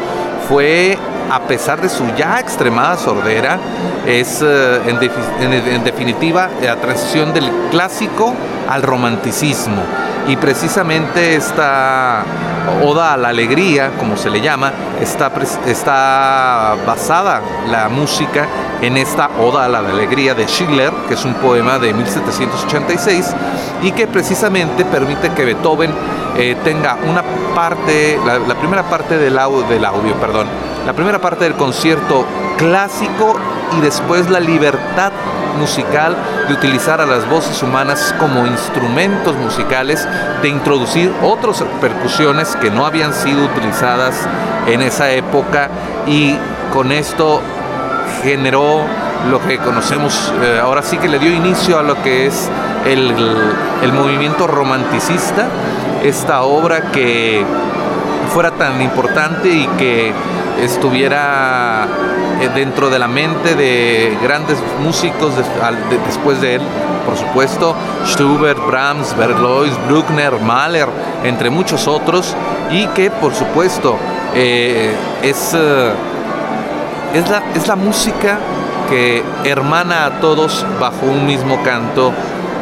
fue 0.48 0.98
a 1.30 1.40
pesar 1.40 1.80
de 1.80 1.88
su 1.88 2.04
ya 2.16 2.38
extremada 2.38 2.96
sordera, 2.96 3.58
es 4.06 4.42
eh, 4.42 4.80
en, 4.86 5.84
definitiva 5.84 6.48
la 6.62 6.76
transición 6.76 7.32
del 7.32 7.50
clásico 7.70 8.34
al 8.68 8.82
romanticismo. 8.82 9.82
Y 10.26 10.36
precisamente 10.36 11.36
esta 11.36 12.24
oda 12.82 13.12
a 13.12 13.16
la 13.16 13.28
alegría, 13.28 13.92
como 13.98 14.16
se 14.16 14.30
le 14.30 14.40
llama, 14.40 14.72
está, 15.00 15.30
está 15.66 16.76
basada 16.86 17.42
la 17.68 17.88
música 17.88 18.46
en 18.80 18.96
esta 18.96 19.30
Oda 19.40 19.64
a 19.64 19.68
la 19.68 19.78
Alegría 19.78 20.34
de 20.34 20.46
Schiller, 20.46 20.92
que 21.08 21.14
es 21.14 21.24
un 21.24 21.34
poema 21.34 21.78
de 21.78 21.92
1786 21.94 23.34
y 23.82 23.92
que 23.92 24.06
precisamente 24.06 24.84
permite 24.84 25.30
que 25.30 25.44
Beethoven 25.44 25.90
eh, 26.36 26.56
tenga 26.64 26.96
una 27.08 27.22
parte, 27.54 28.18
la, 28.24 28.54
primera 28.54 28.82
parte 28.82 29.16
del 29.16 29.38
audio, 29.38 29.62
del 29.62 29.84
audio, 29.84 30.14
perdón, 30.14 30.48
la 30.86 30.92
primera 30.92 31.18
parte 31.20 31.44
del 31.44 31.54
concierto 31.54 32.26
clásico 32.58 33.36
y 33.76 33.80
después 33.80 34.28
la 34.28 34.40
libertad 34.40 35.12
musical 35.54 36.16
de 36.48 36.54
utilizar 36.54 37.00
a 37.00 37.06
las 37.06 37.28
voces 37.28 37.62
humanas 37.62 38.14
como 38.18 38.46
instrumentos 38.46 39.36
musicales, 39.36 40.06
de 40.42 40.48
introducir 40.48 41.12
otras 41.22 41.62
percusiones 41.80 42.56
que 42.56 42.70
no 42.70 42.86
habían 42.86 43.12
sido 43.12 43.44
utilizadas 43.44 44.14
en 44.66 44.82
esa 44.82 45.10
época 45.10 45.68
y 46.06 46.36
con 46.72 46.92
esto 46.92 47.40
generó 48.22 48.80
lo 49.30 49.40
que 49.46 49.58
conocemos, 49.58 50.32
eh, 50.42 50.60
ahora 50.62 50.82
sí 50.82 50.98
que 50.98 51.08
le 51.08 51.18
dio 51.18 51.32
inicio 51.32 51.78
a 51.78 51.82
lo 51.82 52.02
que 52.02 52.26
es 52.26 52.50
el, 52.86 53.92
movimiento 53.92 54.46
romanticista, 54.46 55.46
esta 56.02 56.42
obra 56.42 56.90
que 56.90 57.44
fuera 58.32 58.50
tan 58.50 58.82
importante 58.82 59.48
y 59.48 59.66
que 59.78 60.12
estuviera 60.60 61.86
dentro 62.48 62.90
de 62.90 62.98
la 62.98 63.08
mente 63.08 63.54
de 63.54 64.16
grandes 64.22 64.58
músicos 64.82 65.32
después 66.06 66.40
de 66.40 66.56
él, 66.56 66.62
por 67.06 67.16
supuesto, 67.16 67.74
Schubert, 68.06 68.58
Brahms, 68.66 69.16
Berlois, 69.16 69.72
Bruckner, 69.88 70.40
Mahler, 70.40 70.88
entre 71.22 71.50
muchos 71.50 71.86
otros, 71.86 72.34
y 72.70 72.86
que 72.88 73.10
por 73.10 73.34
supuesto 73.34 73.96
eh, 74.34 74.94
es, 75.22 75.54
eh, 75.54 75.92
es, 77.14 77.30
la, 77.30 77.42
es 77.54 77.68
la 77.68 77.76
música 77.76 78.38
que 78.88 79.22
hermana 79.44 80.06
a 80.06 80.20
todos 80.20 80.66
bajo 80.80 81.06
un 81.06 81.26
mismo 81.26 81.62
canto 81.62 82.12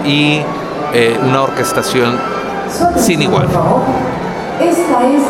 y 0.05 0.43
una 1.27 1.43
orquestación 1.43 2.19
sin 2.97 3.23
igual. 3.23 3.49
Esta 4.61 5.07
es 5.07 5.23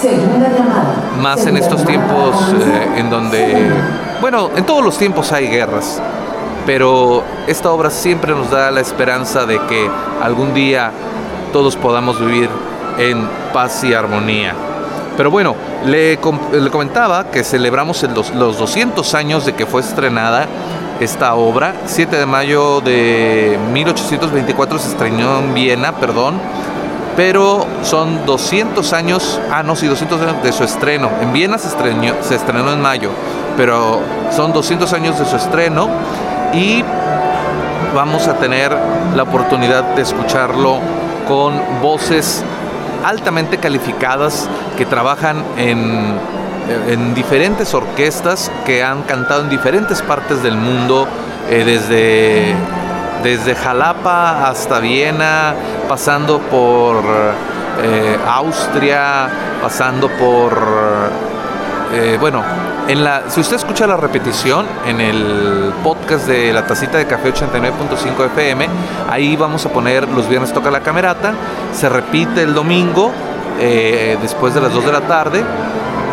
Segunda 0.00 0.48
llamada. 0.48 1.07
Más 1.18 1.46
en 1.46 1.56
estos 1.56 1.84
tiempos 1.84 2.36
eh, 2.60 2.98
en 2.98 3.10
donde, 3.10 3.70
bueno, 4.20 4.50
en 4.54 4.64
todos 4.64 4.84
los 4.84 4.96
tiempos 4.96 5.32
hay 5.32 5.48
guerras, 5.48 6.00
pero 6.64 7.24
esta 7.46 7.70
obra 7.72 7.90
siempre 7.90 8.32
nos 8.34 8.50
da 8.50 8.70
la 8.70 8.80
esperanza 8.80 9.44
de 9.44 9.58
que 9.66 9.90
algún 10.22 10.54
día 10.54 10.92
todos 11.52 11.76
podamos 11.76 12.20
vivir 12.20 12.48
en 12.98 13.28
paz 13.52 13.82
y 13.84 13.94
armonía. 13.94 14.54
Pero 15.16 15.30
bueno, 15.32 15.56
le, 15.84 16.18
le 16.52 16.70
comentaba 16.70 17.30
que 17.30 17.42
celebramos 17.42 18.02
los, 18.04 18.32
los 18.34 18.58
200 18.58 19.14
años 19.14 19.44
de 19.44 19.54
que 19.54 19.66
fue 19.66 19.80
estrenada 19.80 20.46
esta 21.00 21.34
obra. 21.34 21.74
7 21.86 22.16
de 22.16 22.26
mayo 22.26 22.80
de 22.80 23.58
1824 23.72 24.78
se 24.78 24.88
estrenó 24.88 25.40
en 25.40 25.54
Viena, 25.54 25.92
perdón 25.96 26.40
pero 27.18 27.66
son 27.82 28.24
200 28.26 28.92
años, 28.92 29.40
ah 29.50 29.64
no, 29.64 29.74
sí, 29.74 29.88
200 29.88 30.20
años 30.20 30.40
de 30.40 30.52
su 30.52 30.62
estreno. 30.62 31.10
En 31.20 31.32
Viena 31.32 31.58
se 31.58 31.66
estrenó, 31.66 32.14
se 32.20 32.36
estrenó 32.36 32.72
en 32.72 32.80
mayo, 32.80 33.10
pero 33.56 34.00
son 34.30 34.52
200 34.52 34.92
años 34.92 35.18
de 35.18 35.24
su 35.24 35.34
estreno 35.34 35.88
y 36.54 36.84
vamos 37.92 38.28
a 38.28 38.34
tener 38.34 38.70
la 39.16 39.24
oportunidad 39.24 39.82
de 39.96 40.02
escucharlo 40.02 40.78
con 41.26 41.60
voces 41.82 42.44
altamente 43.04 43.58
calificadas 43.58 44.48
que 44.76 44.86
trabajan 44.86 45.42
en, 45.56 46.14
en 46.86 47.14
diferentes 47.14 47.74
orquestas 47.74 48.48
que 48.64 48.84
han 48.84 49.02
cantado 49.02 49.42
en 49.42 49.48
diferentes 49.48 50.02
partes 50.02 50.40
del 50.44 50.56
mundo, 50.56 51.08
eh, 51.50 51.64
desde 51.66 52.54
desde 53.22 53.54
Jalapa 53.54 54.48
hasta 54.48 54.78
Viena, 54.80 55.54
pasando 55.88 56.38
por 56.38 57.02
eh, 57.82 58.18
Austria, 58.26 59.28
pasando 59.62 60.08
por, 60.08 60.56
eh, 61.92 62.16
bueno, 62.20 62.42
si 63.28 63.40
usted 63.40 63.56
escucha 63.56 63.86
la 63.86 63.96
repetición 63.96 64.66
en 64.86 65.00
el 65.00 65.72
podcast 65.84 66.26
de 66.26 66.52
la 66.52 66.66
tacita 66.66 66.96
de 66.96 67.06
café 67.06 67.34
89.5 67.34 68.26
FM, 68.26 68.66
ahí 69.10 69.36
vamos 69.36 69.66
a 69.66 69.68
poner 69.68 70.08
los 70.08 70.28
viernes 70.28 70.52
toca 70.52 70.70
la 70.70 70.80
camerata, 70.80 71.34
se 71.72 71.88
repite 71.88 72.42
el 72.42 72.54
domingo 72.54 73.12
eh, 73.60 74.16
después 74.22 74.54
de 74.54 74.60
las 74.60 74.72
2 74.72 74.86
de 74.86 74.92
la 74.92 75.00
tarde 75.02 75.44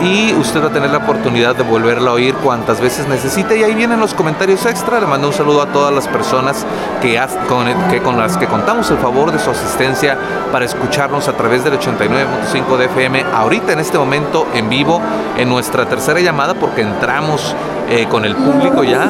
y 0.01 0.33
usted 0.33 0.61
va 0.61 0.67
a 0.67 0.71
tener 0.71 0.89
la 0.89 0.97
oportunidad 0.97 1.55
de 1.55 1.63
volverla 1.63 2.11
a 2.11 2.13
oír 2.13 2.35
cuantas 2.35 2.81
veces 2.81 3.07
necesite. 3.07 3.57
Y 3.57 3.63
ahí 3.63 3.73
vienen 3.73 3.99
los 3.99 4.13
comentarios 4.13 4.65
extra. 4.65 4.99
Le 4.99 5.07
mando 5.07 5.27
un 5.27 5.33
saludo 5.33 5.61
a 5.61 5.67
todas 5.67 5.93
las 5.93 6.07
personas 6.07 6.65
que, 7.01 7.19
con, 7.47 7.65
que 7.89 8.01
con 8.01 8.17
las 8.17 8.37
que 8.37 8.47
contamos 8.47 8.89
el 8.91 8.97
favor 8.97 9.31
de 9.31 9.39
su 9.39 9.49
asistencia 9.49 10.17
para 10.51 10.65
escucharnos 10.65 11.27
a 11.27 11.33
través 11.33 11.63
del 11.63 11.79
89.5 11.79 12.77
de 12.77 12.85
FM. 12.85 13.25
Ahorita 13.33 13.73
en 13.73 13.79
este 13.79 13.97
momento 13.97 14.47
en 14.53 14.69
vivo 14.69 15.01
en 15.37 15.49
nuestra 15.49 15.85
tercera 15.85 16.19
llamada 16.19 16.53
porque 16.53 16.81
entramos 16.81 17.55
eh, 17.89 18.07
con 18.09 18.25
el 18.25 18.35
público 18.35 18.83
ya. 18.83 19.09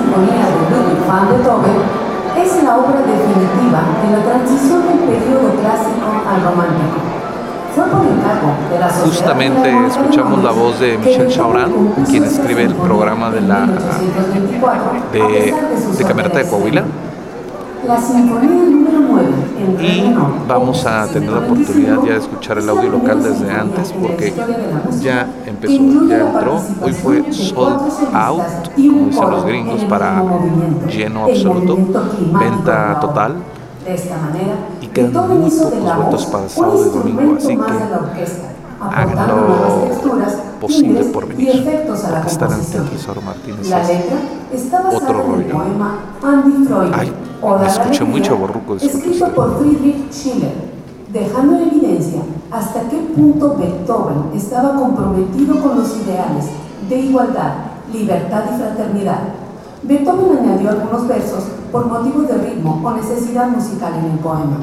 Es 2.38 2.64
la 2.64 2.78
obra 2.78 3.00
definitiva 3.00 3.82
de 4.04 4.18
la 4.18 4.24
transición 4.24 4.86
del 4.88 5.00
periodo 5.00 5.56
clásico 5.62 6.06
al 6.30 6.44
romántico 6.44 7.15
Justamente 9.04 9.88
escuchamos 9.88 10.44
la 10.44 10.52
voz 10.52 10.80
de 10.80 10.98
Michel 10.98 11.28
Chauran, 11.28 11.72
quien 12.10 12.24
escribe 12.24 12.64
el 12.64 12.74
programa 12.74 13.30
de 13.32 13.42
la 13.42 13.68
de, 15.12 15.54
de 15.98 16.04
Camerata 16.06 16.40
de 16.40 16.48
Coahuila. 16.48 16.84
Y 19.82 20.16
vamos 20.48 20.86
a 20.86 21.06
tener 21.08 21.30
la 21.30 21.40
oportunidad 21.40 22.04
ya 22.04 22.14
de 22.14 22.18
escuchar 22.18 22.58
el 22.58 22.70
audio 22.70 22.90
local 22.90 23.22
desde 23.22 23.52
antes 23.52 23.92
porque 23.92 24.34
ya 25.02 25.28
empezó, 25.46 26.08
ya 26.08 26.20
entró. 26.22 26.62
Hoy 26.82 26.94
fue 26.94 27.32
sold 27.32 27.82
out, 28.14 28.42
como 28.76 29.06
dicen 29.08 29.30
los 29.30 29.46
gringos, 29.46 29.84
para 29.86 30.24
lleno 30.88 31.26
absoluto, 31.26 31.78
venta 32.40 33.00
total 33.00 33.36
de 33.86 33.94
esta 33.94 34.18
manera, 34.18 34.56
y 34.82 34.88
quedan 34.88 35.40
muy 35.42 35.50
pocos 35.52 35.72
boletos 35.72 36.26
para 36.26 36.50
sábado 36.50 36.86
y 36.86 36.90
domingo, 36.90 37.36
así 37.38 37.56
que 37.56 37.62
hagan 38.82 39.28
lo 39.28 40.60
posible 40.60 41.04
por 41.06 41.28
venir, 41.28 41.64
porque 42.08 42.28
estar 42.28 42.52
en 42.52 42.60
el 42.60 42.90
Tesoro 42.90 43.22
Martínez 43.22 43.72
es 44.52 44.64
otro 44.92 45.24
rollo. 45.24 45.62
Ay, 46.94 47.14
me 47.60 47.68
escuché 47.68 48.04
muy 48.04 48.22
chaborruco, 48.22 48.76
Escrito 48.76 49.28
por 49.30 49.60
Friedrich 49.60 50.12
Schiller, 50.12 50.54
dejando 51.14 51.58
en 51.58 51.70
evidencia 51.70 52.22
hasta 52.52 52.82
qué 52.90 52.98
punto 53.16 53.56
Beethoven 53.58 54.32
estaba 54.34 54.76
comprometido 54.76 55.62
con 55.62 55.78
los 55.78 55.96
ideales 55.98 56.46
de 56.90 56.98
igualdad, 56.98 57.54
libertad 57.94 58.44
y 58.52 58.58
fraternidad. 58.58 59.20
Beethoven 59.84 60.40
añadió 60.40 60.70
algunos 60.72 61.08
versos 61.08 61.44
por 61.76 61.88
motivo 61.88 62.22
de 62.22 62.38
ritmo 62.38 62.82
o 62.82 62.92
necesidad 62.92 63.50
musical 63.50 63.96
en 63.96 64.12
el 64.12 64.20
poema. 64.20 64.60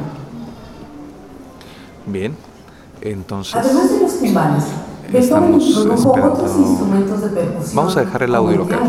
Bien, 2.06 2.34
entonces. 3.02 3.54
Además 3.54 3.90
de 3.90 4.00
los 4.00 4.18
timbales, 4.18 4.64
Beethoven 5.12 5.60
introdujo 5.60 6.10
otros 6.10 6.56
instrumentos 6.56 7.20
de 7.20 7.28
percusión. 7.28 7.76
Vamos 7.76 7.96
a 7.98 8.00
dejar 8.00 8.22
el 8.22 8.34
audio 8.34 8.56
local. 8.56 8.80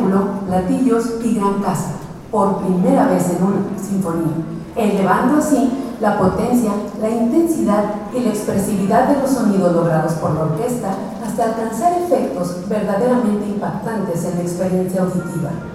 platillos 0.47 1.15
y 1.21 1.35
gran 1.35 1.61
casa, 1.61 1.95
por 2.31 2.59
primera 2.59 3.07
vez 3.07 3.29
en 3.29 3.43
una 3.43 3.59
sinfonía, 3.77 4.37
elevando 4.77 5.39
así 5.39 5.69
la 5.99 6.17
potencia, 6.17 6.71
la 7.01 7.09
intensidad 7.09 7.83
y 8.15 8.21
la 8.21 8.29
expresividad 8.29 9.09
de 9.09 9.21
los 9.21 9.31
sonidos 9.31 9.73
logrados 9.73 10.13
por 10.13 10.33
la 10.33 10.43
orquesta 10.43 10.95
hasta 11.25 11.43
alcanzar 11.43 11.91
efectos 12.01 12.69
verdaderamente 12.69 13.47
impactantes 13.47 14.23
en 14.23 14.35
la 14.37 14.43
experiencia 14.43 15.01
auditiva. 15.01 15.72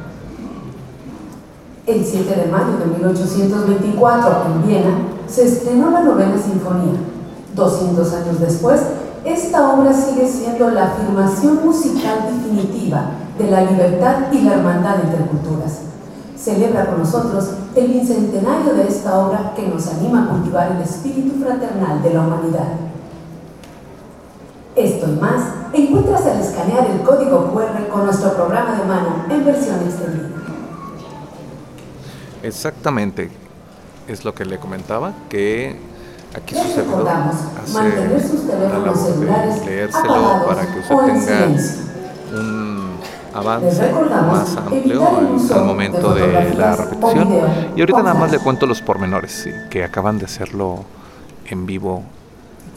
El 1.88 2.04
7 2.04 2.36
de 2.36 2.52
mayo 2.52 2.76
de 2.76 2.98
1824, 2.98 4.30
en 4.44 4.68
Viena, 4.68 4.90
se 5.26 5.46
estrenó 5.46 5.90
la 5.90 6.02
novena 6.02 6.36
sinfonía. 6.36 7.00
200 7.54 8.12
años 8.12 8.40
después, 8.40 8.82
esta 9.24 9.72
obra 9.72 9.90
sigue 9.94 10.28
siendo 10.28 10.68
la 10.68 10.88
afirmación 10.88 11.64
musical 11.64 12.28
definitiva 12.30 13.12
de 13.38 13.50
la 13.50 13.62
libertad 13.62 14.30
y 14.30 14.42
la 14.42 14.56
hermandad 14.56 14.96
entre 15.02 15.24
culturas. 15.28 15.78
Celebra 16.36 16.84
con 16.90 16.98
nosotros 16.98 17.52
el 17.74 17.88
bicentenario 17.88 18.74
de 18.74 18.86
esta 18.86 19.18
obra 19.20 19.54
que 19.56 19.66
nos 19.66 19.86
anima 19.86 20.24
a 20.24 20.28
cultivar 20.28 20.72
el 20.72 20.82
espíritu 20.82 21.42
fraternal 21.42 22.02
de 22.02 22.12
la 22.12 22.20
humanidad. 22.20 22.68
Esto 24.76 25.06
y 25.08 25.18
más 25.18 25.42
encuentras 25.72 26.26
al 26.26 26.38
escanear 26.38 26.86
el 26.90 27.00
código 27.00 27.50
QR 27.54 27.88
con 27.90 28.04
nuestro 28.04 28.34
programa 28.34 28.78
de 28.78 28.84
mano 28.84 29.24
en 29.30 29.42
versión 29.42 29.76
extendida. 29.76 30.37
Exactamente, 32.42 33.30
es 34.06 34.24
lo 34.24 34.34
que 34.34 34.44
le 34.44 34.58
comentaba, 34.58 35.12
que 35.28 35.76
aquí 36.36 36.54
su 36.54 36.68
servidor 36.68 37.08
hace 37.08 37.74
la 38.48 38.78
labor 38.78 39.14
de 39.18 39.66
leérselo 39.66 40.46
para 40.46 40.66
que 40.72 40.78
usted 40.80 40.96
tenga 41.06 41.46
un 42.32 42.98
avance 43.34 43.92
más 43.92 44.56
amplio 44.56 45.06
al 45.52 45.64
momento 45.64 46.14
de 46.14 46.54
la 46.54 46.76
repetición. 46.76 47.40
Y 47.76 47.80
ahorita 47.80 48.02
nada 48.02 48.14
más 48.14 48.30
le 48.30 48.38
cuento 48.38 48.66
los 48.66 48.82
pormenores, 48.82 49.48
que 49.70 49.84
acaban 49.84 50.18
de 50.18 50.26
hacerlo 50.26 50.84
en 51.46 51.66
vivo 51.66 52.04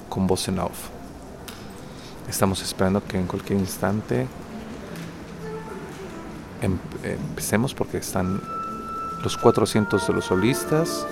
con 0.10 0.28
voz 0.28 0.48
en 0.48 0.60
off. 0.60 0.90
Estamos 2.30 2.62
esperando 2.62 3.04
que 3.04 3.18
en 3.18 3.28
cualquier 3.28 3.60
instante 3.60 4.28
empecemos 6.62 7.74
porque 7.74 7.98
están 7.98 8.42
los 9.24 9.38
400 9.38 10.08
de 10.08 10.14
los 10.14 10.26
solistas. 10.26 11.06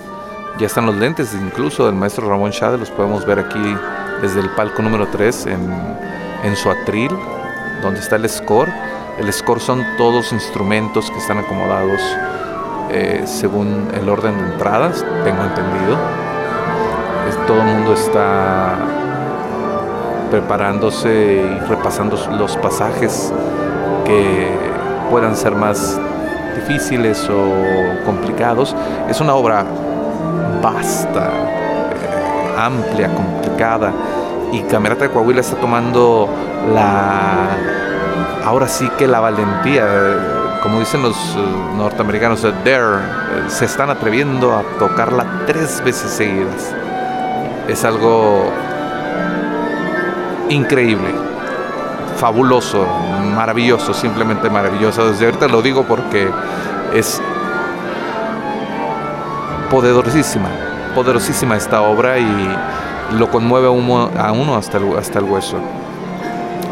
Ya 0.58 0.66
están 0.66 0.86
los 0.86 0.96
lentes 0.96 1.34
incluso 1.34 1.86
del 1.86 1.94
maestro 1.94 2.28
Ramón 2.28 2.50
Chade, 2.50 2.78
los 2.78 2.90
podemos 2.90 3.24
ver 3.24 3.38
aquí 3.38 3.76
desde 4.20 4.40
el 4.40 4.50
palco 4.50 4.82
número 4.82 5.08
3 5.08 5.46
en, 5.46 5.96
en 6.44 6.56
su 6.56 6.70
atril, 6.70 7.10
donde 7.82 8.00
está 8.00 8.16
el 8.16 8.28
score. 8.28 8.72
El 9.18 9.32
score 9.32 9.60
son 9.60 9.84
todos 9.96 10.32
instrumentos 10.32 11.10
que 11.10 11.18
están 11.18 11.38
acomodados 11.38 12.00
eh, 12.92 13.22
según 13.24 13.88
el 13.94 14.08
orden 14.08 14.36
de 14.36 14.52
entradas, 14.52 15.04
tengo 15.22 15.44
entendido. 15.44 15.96
todo 17.46 17.60
el 17.60 17.66
mundo 17.66 17.92
está 17.92 18.76
preparándose 20.30 21.36
y 21.36 21.58
repasando 21.68 22.16
los 22.36 22.56
pasajes 22.56 23.32
que 24.04 24.48
puedan 25.08 25.36
ser 25.36 25.54
más 25.54 26.00
difíciles 26.60 27.28
o 27.28 28.04
complicados. 28.04 28.74
Es 29.08 29.20
una 29.20 29.34
obra 29.34 29.64
vasta, 30.62 31.30
eh, 31.92 32.54
amplia, 32.58 33.08
complicada. 33.14 33.92
Y 34.52 34.60
Camerata 34.62 35.04
de 35.04 35.10
Coahuila 35.10 35.40
está 35.40 35.56
tomando 35.56 36.28
la. 36.74 37.48
Ahora 38.44 38.66
sí 38.68 38.88
que 38.98 39.06
la 39.06 39.20
valentía, 39.20 39.86
como 40.62 40.80
dicen 40.80 41.02
los 41.02 41.16
eh, 41.36 41.40
norteamericanos, 41.76 42.42
dare, 42.42 42.72
eh, 42.74 43.44
se 43.48 43.66
están 43.66 43.90
atreviendo 43.90 44.54
a 44.54 44.62
tocarla 44.78 45.24
tres 45.46 45.82
veces 45.84 46.10
seguidas. 46.10 46.74
Es 47.68 47.84
algo 47.84 48.50
increíble, 50.48 51.10
fabuloso, 52.16 52.84
maravilloso, 53.20 53.94
simplemente 53.94 54.50
maravilloso. 54.50 55.08
Desde 55.10 55.26
ahorita 55.26 55.48
lo 55.48 55.62
digo 55.62 55.84
porque 55.84 56.30
es 56.94 57.20
poderosísima, 59.70 60.48
poderosísima 60.94 61.56
esta 61.56 61.82
obra 61.82 62.18
y 62.18 62.56
lo 63.18 63.30
conmueve 63.30 63.68
a 63.68 63.70
uno 64.32 64.56
hasta 64.56 64.78
el, 64.78 64.96
hasta 64.98 65.18
el 65.18 65.24
hueso. 65.24 65.58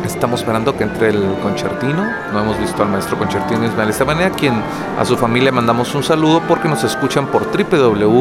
Estamos 0.05 0.41
esperando 0.41 0.77
que 0.77 0.85
entre 0.85 1.11
el 1.11 1.35
concertino. 1.43 2.05
No 2.33 2.41
hemos 2.41 2.59
visto 2.59 2.83
al 2.83 2.89
maestro 2.89 3.19
concertino 3.19 3.67
Ismael 3.67 3.91
Estebanea, 3.91 4.29
a 4.29 4.31
quien 4.31 4.55
a 4.99 5.05
su 5.05 5.17
familia 5.17 5.53
mandamos 5.53 5.95
un 5.95 6.03
saludo 6.03 6.41
porque 6.49 6.67
nos 6.69 6.83
escuchan 6.83 7.27
por 7.27 7.47
www.wadec.mx 7.47 8.19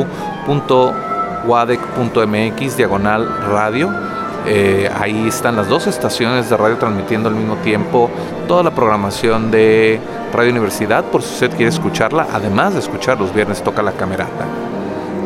diagonal 2.78 3.28
radio 3.50 4.17
eh, 4.48 4.90
ahí 4.98 5.28
están 5.28 5.58
las 5.58 5.68
dos 5.68 5.88
estaciones 5.88 6.50
de 6.50 6.56
radio 6.56 6.78
transmitiendo 6.78 7.28
al 7.28 7.36
mismo 7.36 7.56
tiempo 7.58 8.10
toda 8.48 8.64
la 8.64 8.72
programación 8.72 9.52
de 9.52 10.00
Radio 10.34 10.52
Universidad, 10.52 11.04
por 11.04 11.22
si 11.22 11.34
usted 11.34 11.50
quiere 11.58 11.70
escucharla, 11.70 12.28
además 12.32 12.74
de 12.74 12.80
escuchar 12.80 13.20
los 13.20 13.34
viernes 13.34 13.62
toca 13.62 13.82
la 13.82 13.92
camerata. 13.92 14.46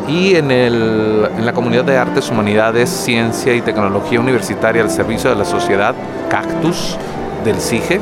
Y 0.08 0.36
en, 0.36 0.50
el, 0.50 1.30
en 1.38 1.46
la 1.46 1.54
comunidad 1.54 1.86
de 1.86 1.98
Artes, 1.98 2.30
Humanidades, 2.32 2.90
Ciencia 2.90 3.54
y 3.54 3.62
Tecnología 3.62 4.20
Universitaria 4.20 4.82
al 4.82 4.90
servicio 4.90 5.30
de 5.30 5.36
la 5.36 5.46
sociedad, 5.46 5.94
Cactus, 6.28 6.98
del 7.46 7.62
CIGE, 7.62 8.02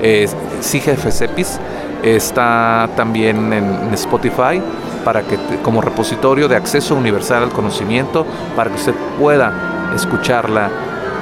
eh, 0.00 0.28
CIGE 0.62 0.96
FCEPIS, 0.96 1.58
está 2.02 2.88
también 2.96 3.52
en, 3.52 3.94
Spotify 3.94 4.60
para 5.04 5.22
que 5.22 5.36
como 5.62 5.80
repositorio 5.80 6.48
de 6.48 6.56
acceso 6.56 6.94
universal 6.94 7.44
al 7.44 7.50
conocimiento 7.50 8.24
para 8.56 8.70
que 8.70 8.76
usted 8.76 8.94
pueda 9.18 9.71
escucharla 9.94 10.70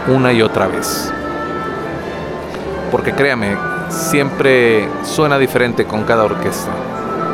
una 0.09 0.33
y 0.33 0.42
otra 0.42 0.66
vez. 0.66 1.12
Porque 2.90 3.12
créame, 3.12 3.56
siempre 3.88 4.88
suena 5.04 5.38
diferente 5.38 5.85
con 5.85 6.04
cada 6.04 6.24
orquesta. 6.24 6.70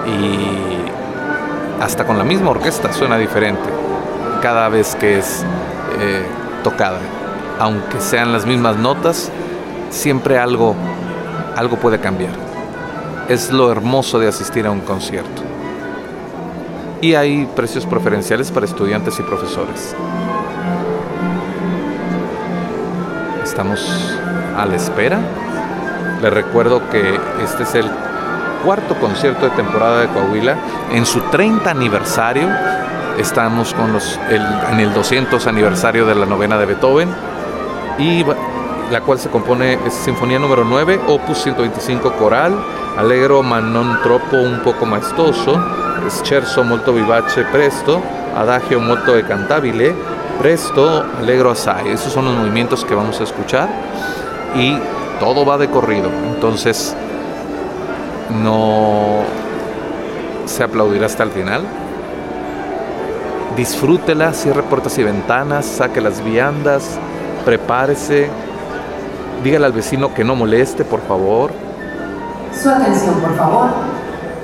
Y 0.06 1.82
hasta 1.82 2.06
con 2.06 2.18
la 2.18 2.24
misma 2.24 2.50
orquesta 2.50 2.92
suena 2.92 3.18
diferente 3.18 3.68
cada 4.40 4.68
vez 4.68 4.94
que 4.96 5.18
es 5.18 5.44
eh, 6.00 6.24
tocada. 6.62 6.98
aunque 7.58 8.00
sean 8.00 8.32
las 8.32 8.44
mismas 8.44 8.76
notas, 8.76 9.30
siempre 9.88 10.38
algo, 10.38 10.74
algo 11.56 11.76
puede 11.78 11.98
cambiar. 11.98 12.34
Es 13.28 13.50
lo 13.50 13.72
hermoso 13.72 14.18
de 14.18 14.28
asistir 14.28 14.66
a 14.66 14.70
un 14.70 14.80
concierto. 14.80 15.42
Y 17.00 17.14
hay 17.14 17.46
precios 17.56 17.86
preferenciales 17.86 18.50
para 18.50 18.66
estudiantes 18.66 19.18
y 19.18 19.22
profesores. 19.22 19.96
Estamos 23.56 23.88
a 24.54 24.66
la 24.66 24.76
espera. 24.76 25.18
Les 26.20 26.30
recuerdo 26.30 26.90
que 26.90 27.18
este 27.42 27.62
es 27.62 27.74
el 27.74 27.86
cuarto 28.62 28.94
concierto 28.96 29.46
de 29.46 29.56
temporada 29.56 30.02
de 30.02 30.08
Coahuila 30.08 30.58
en 30.92 31.06
su 31.06 31.22
30 31.22 31.70
aniversario. 31.70 32.50
Estamos 33.16 33.72
con 33.72 33.94
los, 33.94 34.20
en 34.28 34.78
el 34.78 34.92
200 34.92 35.46
aniversario 35.46 36.04
de 36.04 36.14
la 36.14 36.26
novena 36.26 36.58
de 36.58 36.66
Beethoven 36.66 37.08
y 37.96 38.26
la 38.90 39.00
cual 39.00 39.18
se 39.18 39.30
compone 39.30 39.78
es 39.86 39.94
Sinfonía 39.94 40.38
número 40.38 40.62
9, 40.62 41.00
Opus 41.08 41.38
125 41.38 42.12
coral, 42.12 42.62
Allegro 42.98 43.42
ma 43.42 43.58
non 43.58 44.00
troppo 44.02 44.36
un 44.36 44.60
poco 44.60 44.84
maestoso, 44.84 45.58
Scherzo 46.10 46.62
molto 46.62 46.92
vivace 46.92 47.44
presto, 47.44 48.02
Adagio 48.34 48.80
molto 48.80 49.14
cantabile, 49.26 49.94
Presto, 50.38 51.04
Allegro 51.18 51.50
assai. 51.50 51.88
Esos 51.88 52.12
son 52.12 52.26
los 52.26 52.34
movimientos 52.34 52.84
que 52.84 52.94
vamos 52.94 53.20
a 53.20 53.24
escuchar 53.24 53.68
y 54.54 54.78
todo 55.18 55.44
va 55.44 55.58
de 55.58 55.68
corrido. 55.68 56.10
Entonces 56.34 56.94
no 58.42 59.22
se 60.44 60.62
aplaudirá 60.62 61.06
hasta 61.06 61.22
el 61.22 61.30
final. 61.30 61.62
Disfrútela, 63.56 64.32
cierre 64.34 64.62
puertas 64.62 64.98
y 64.98 65.02
ventanas, 65.02 65.64
saque 65.64 66.00
las 66.02 66.22
viandas, 66.22 66.98
prepárese, 67.44 68.28
dígale 69.42 69.64
al 69.66 69.72
vecino 69.72 70.12
que 70.12 70.24
no 70.24 70.34
moleste, 70.36 70.84
por 70.84 71.00
favor. 71.00 71.52
Su 72.52 72.68
atención, 72.68 73.14
por 73.14 73.34
favor. 73.36 73.68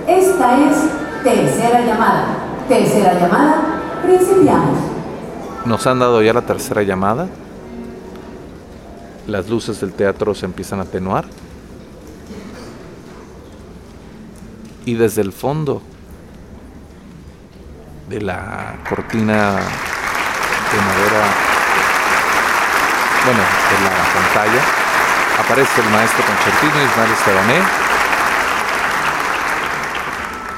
Esta 0.06 0.58
es 0.58 0.76
tercera 1.22 1.80
llamada. 1.82 2.26
Tercera 2.68 3.14
llamada, 3.14 3.56
principiamos. 4.02 4.91
Nos 5.64 5.86
han 5.86 5.98
dado 5.98 6.22
ya 6.22 6.32
la 6.32 6.42
tercera 6.42 6.82
llamada. 6.82 7.28
Las 9.26 9.48
luces 9.48 9.80
del 9.80 9.92
teatro 9.92 10.34
se 10.34 10.46
empiezan 10.46 10.80
a 10.80 10.82
atenuar. 10.82 11.24
Y 14.84 14.94
desde 14.94 15.22
el 15.22 15.32
fondo 15.32 15.80
de 18.08 18.20
la 18.20 18.80
cortina 18.88 19.52
de 19.52 20.80
madera 20.80 21.52
bueno, 23.24 23.40
en 23.40 23.84
la 23.84 23.90
pantalla, 24.12 24.62
aparece 25.38 25.80
el 25.80 25.90
maestro 25.90 26.24
concertino 26.24 26.84
Ismael 26.84 27.12
Estebané 27.12 27.62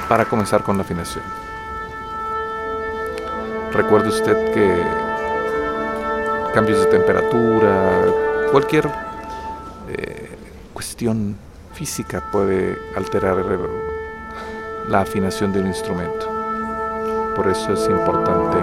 para 0.09 0.25
comenzar 0.25 0.63
con 0.63 0.79
la 0.79 0.83
afinación. 0.83 1.23
Recuerde 3.75 4.09
usted 4.09 4.53
que 4.53 4.83
cambios 6.55 6.79
de 6.79 6.87
temperatura, 6.87 8.05
cualquier 8.53 8.89
eh, 9.89 10.29
cuestión 10.73 11.37
física 11.73 12.23
puede 12.31 12.79
alterar 12.97 13.45
la 14.89 15.01
afinación 15.01 15.53
de 15.53 15.59
un 15.59 15.67
instrumento. 15.67 16.31
Por 17.35 17.49
eso 17.49 17.73
es 17.73 17.89
importante 17.89 18.59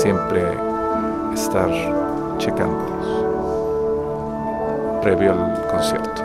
siempre 0.00 0.42
estar 1.34 1.68
checándolos 2.38 3.26
previo 5.02 5.32
al 5.32 5.66
concierto. 5.66 6.21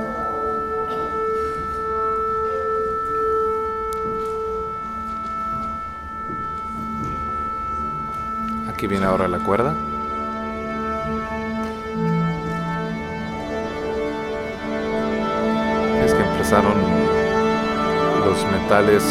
Aquí 8.77 8.85
viene 8.85 9.07
ahora 9.07 9.27
la 9.27 9.39
cuerda. 9.39 9.73
Es 16.05 16.13
que 16.13 16.21
empezaron 16.21 16.75
los 18.23 18.45
metales, 18.51 19.03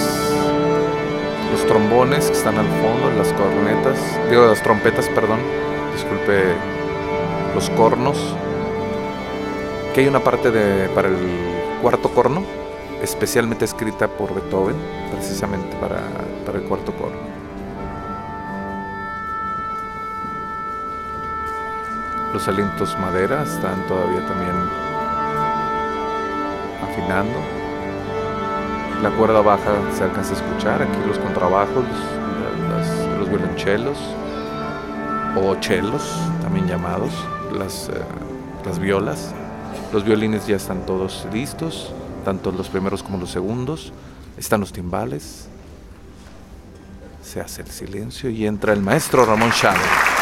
los 1.50 1.66
trombones 1.66 2.26
que 2.26 2.32
están 2.34 2.56
al 2.58 2.68
fondo, 2.80 3.10
las 3.18 3.32
cornetas, 3.32 3.98
digo 4.30 4.46
las 4.46 4.62
trompetas, 4.62 5.08
perdón, 5.08 5.40
disculpe 5.94 6.54
los 7.52 7.68
cornos, 7.70 8.36
que 9.92 10.02
hay 10.02 10.06
una 10.06 10.20
parte 10.20 10.52
de, 10.52 10.88
para 10.90 11.08
el 11.08 11.16
cuarto 11.82 12.08
corno, 12.10 12.44
especialmente 13.02 13.64
escrita 13.64 14.06
por 14.06 14.32
Beethoven, 14.32 14.76
precisamente 15.10 15.76
para, 15.80 16.02
para 16.46 16.58
el 16.58 16.64
cuarto 16.66 16.92
corno. 16.92 17.35
Los 22.36 22.48
alientos 22.48 22.98
madera 22.98 23.44
están 23.44 23.86
todavía 23.86 24.20
también 24.26 24.52
afinando. 26.82 27.38
La 29.02 29.08
cuerda 29.08 29.40
baja 29.40 29.80
se 29.96 30.04
alcanza 30.04 30.34
a 30.34 30.36
escuchar, 30.36 30.82
aquí 30.82 30.98
los 31.06 31.18
contrabajos, 31.18 31.82
los, 32.68 33.18
los 33.20 33.30
violonchelos 33.30 33.96
o 35.34 35.54
chelos, 35.60 36.02
también 36.42 36.66
llamados 36.68 37.10
las, 37.58 37.88
eh, 37.88 37.92
las 38.66 38.78
violas. 38.78 39.32
Los 39.90 40.04
violines 40.04 40.46
ya 40.46 40.56
están 40.56 40.84
todos 40.84 41.26
listos, 41.32 41.94
tanto 42.22 42.52
los 42.52 42.68
primeros 42.68 43.02
como 43.02 43.16
los 43.16 43.30
segundos. 43.30 43.94
Están 44.36 44.60
los 44.60 44.74
timbales. 44.74 45.48
Se 47.22 47.40
hace 47.40 47.62
el 47.62 47.68
silencio 47.68 48.28
y 48.28 48.46
entra 48.46 48.74
el 48.74 48.82
maestro 48.82 49.24
Ramón 49.24 49.52
Chávez. 49.52 50.15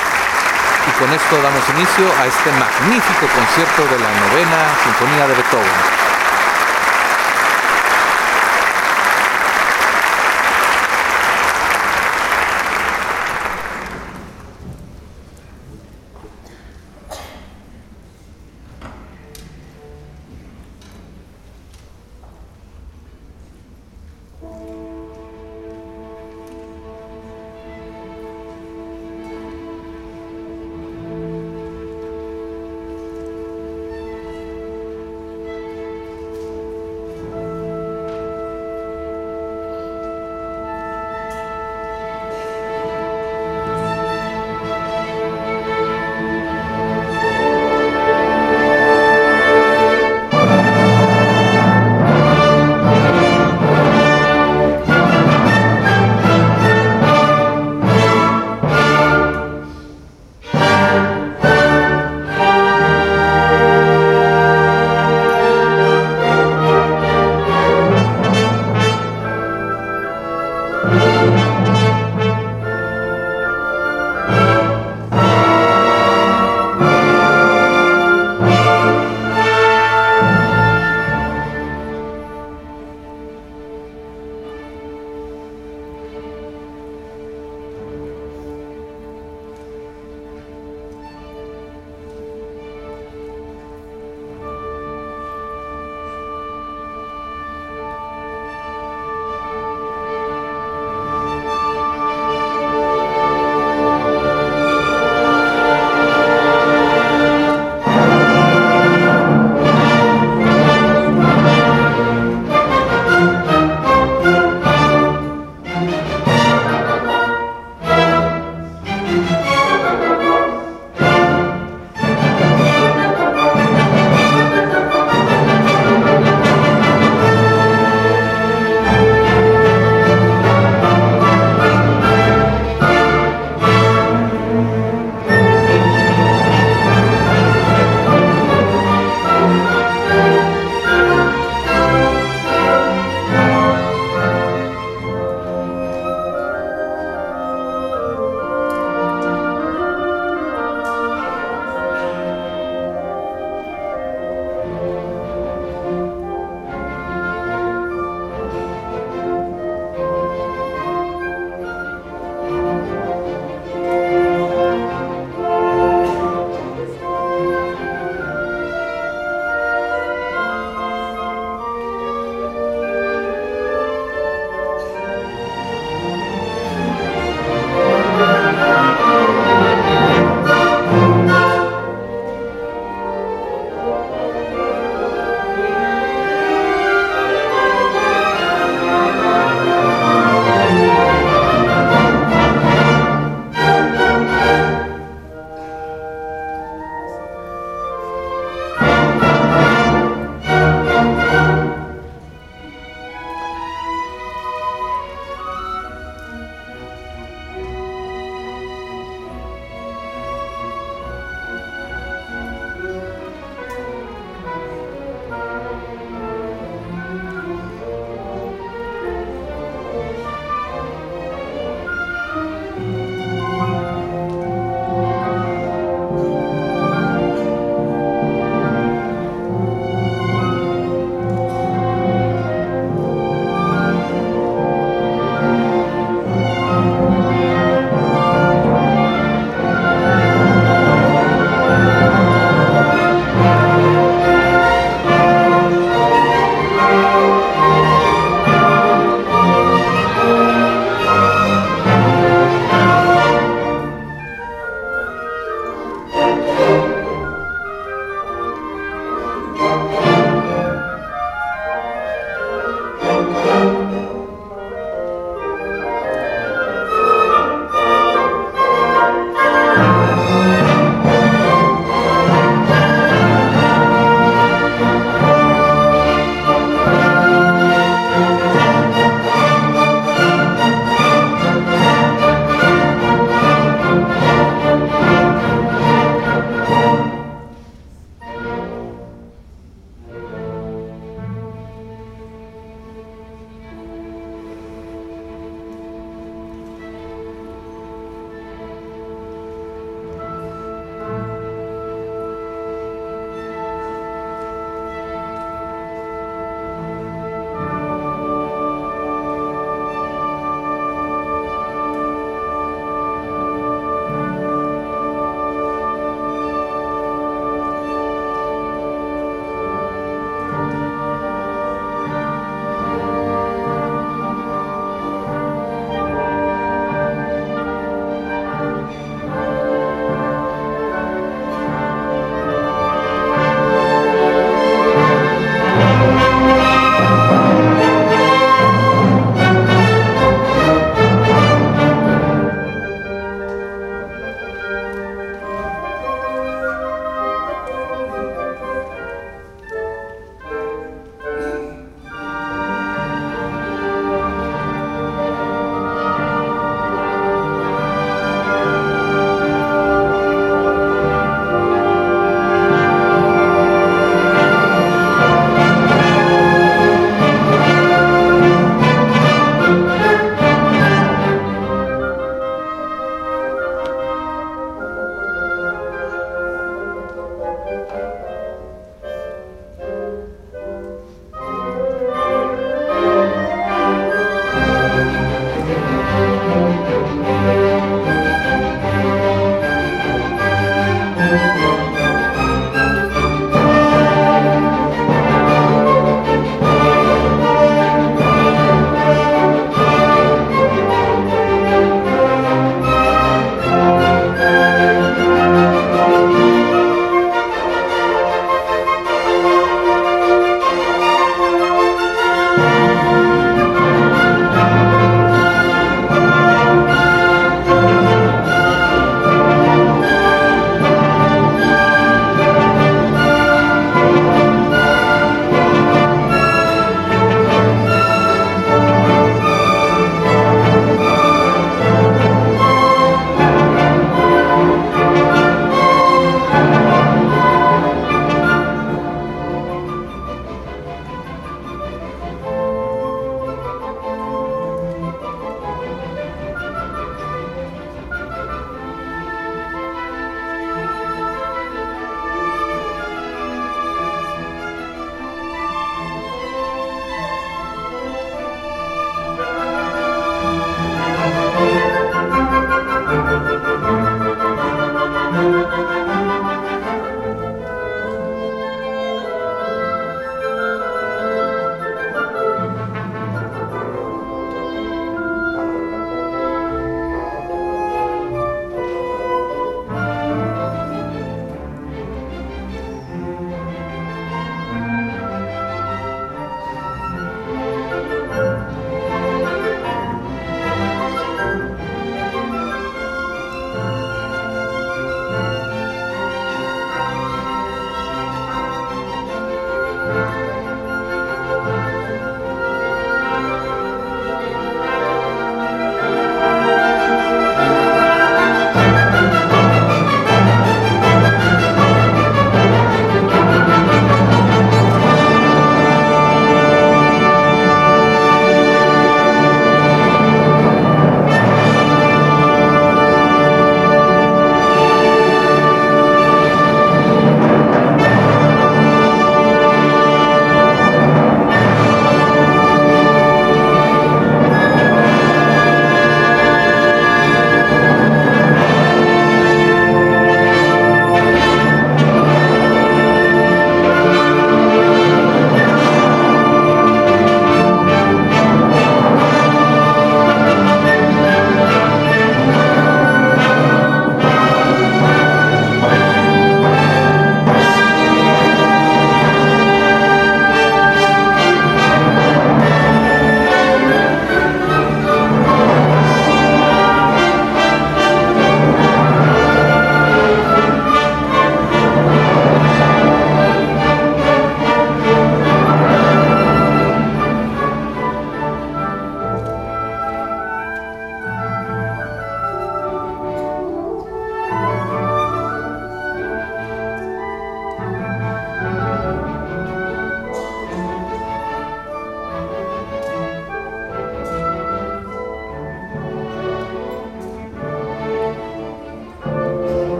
Con 0.98 1.12
esto 1.12 1.42
damos 1.42 1.68
inicio 1.70 2.06
a 2.20 2.26
este 2.26 2.52
magnífico 2.52 3.26
concierto 3.26 3.82
de 3.82 3.98
la 3.98 4.10
novena 4.14 4.78
Sinfonía 4.84 5.26
de 5.26 5.34
Beethoven. 5.34 6.03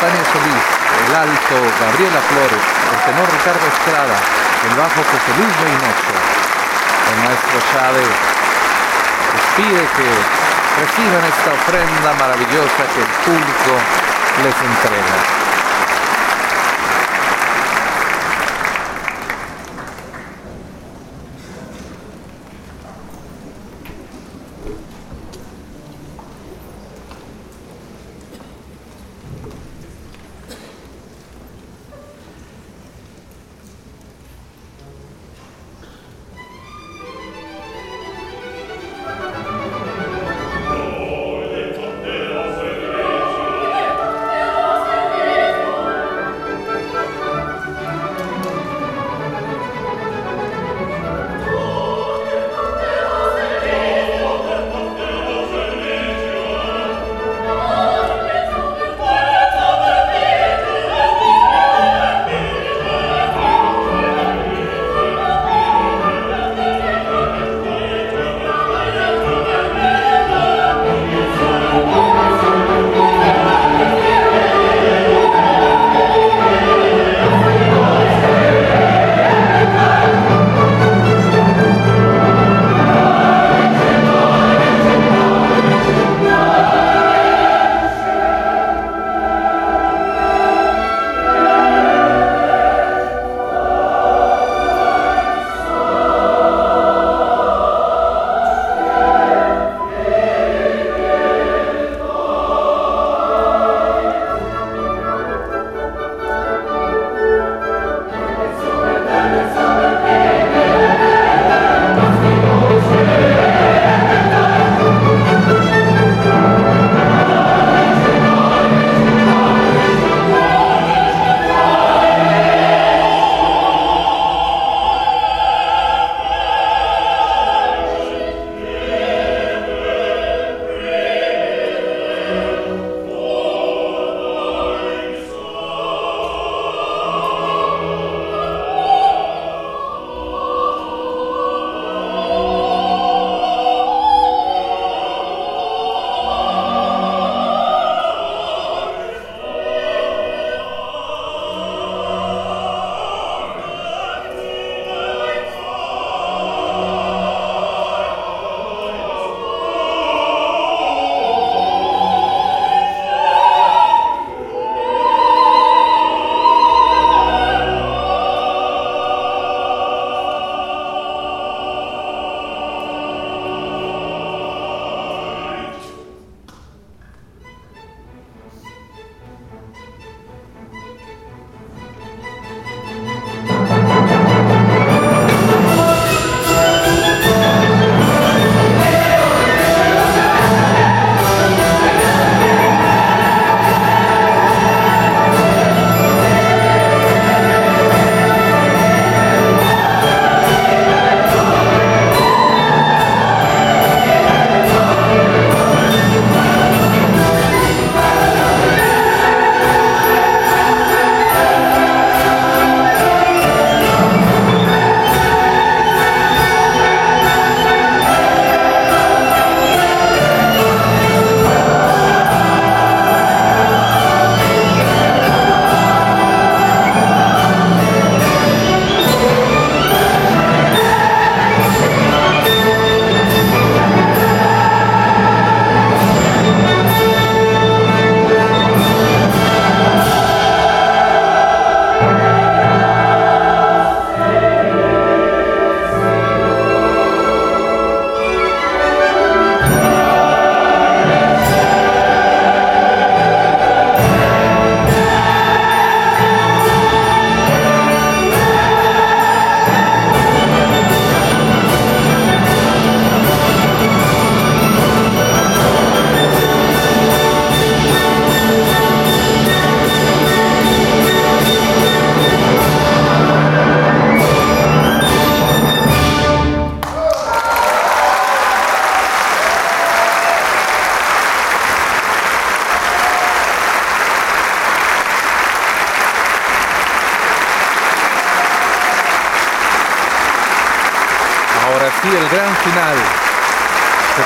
Tania 0.00 0.24
Solís, 0.30 0.66
el 0.94 1.14
alto 1.16 1.56
Gabriela 1.82 2.22
Flores, 2.30 2.62
el 2.62 3.00
tenor 3.02 3.26
Ricardo 3.34 3.66
Estrada, 3.66 4.14
el 4.70 4.74
bajo 4.78 5.02
José 5.02 5.30
Luis 5.34 5.54
Reynoso. 5.58 6.14
El 7.10 7.18
maestro 7.26 7.58
Chávez 7.72 8.06
les 8.06 9.46
pide 9.58 9.82
que 9.98 10.08
reciban 10.86 11.24
esta 11.26 11.50
ofrenda 11.50 12.14
maravillosa 12.14 12.82
que 12.94 13.00
el 13.02 13.10
público 13.26 13.72
les 14.44 14.54
entrega. 14.54 15.37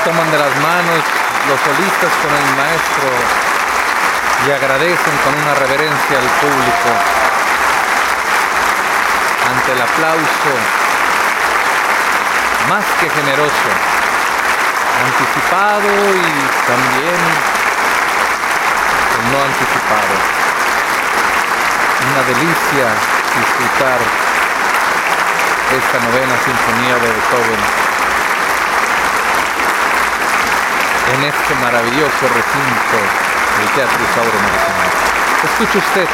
Toman 0.03 0.29
de 0.31 0.37
las 0.37 0.55
manos 0.59 0.99
los 1.47 1.59
solistas 1.63 2.11
con 2.19 2.31
el 2.35 2.47
maestro 2.59 3.07
y 4.43 4.51
agradecen 4.51 5.15
con 5.23 5.31
una 5.31 5.55
reverencia 5.55 6.19
al 6.19 6.29
público 6.43 6.91
ante 9.47 9.71
el 9.71 9.81
aplauso 9.81 10.51
más 12.67 12.83
que 12.99 13.07
generoso, 13.15 13.69
anticipado 15.07 15.87
y 15.87 16.27
también 16.67 17.19
no 19.31 19.37
anticipado. 19.39 20.15
Una 22.11 22.23
delicia 22.27 22.87
disfrutar 23.39 23.99
esta 25.71 25.97
novena 26.03 26.35
sinfonía 26.43 26.95
de 26.99 27.07
Beethoven 27.07 27.92
en 31.13 31.23
este 31.29 31.53
maravilloso 31.61 32.25
recinto 32.25 32.97
del 32.97 33.69
Teatro 33.77 33.99
Isauro 34.01 34.33
Medicinal. 34.33 34.89
Escuche 35.45 35.77
usted 35.77 36.07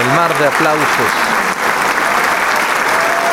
el 0.00 0.08
mar 0.12 0.28
de 0.36 0.46
aplausos, 0.48 1.12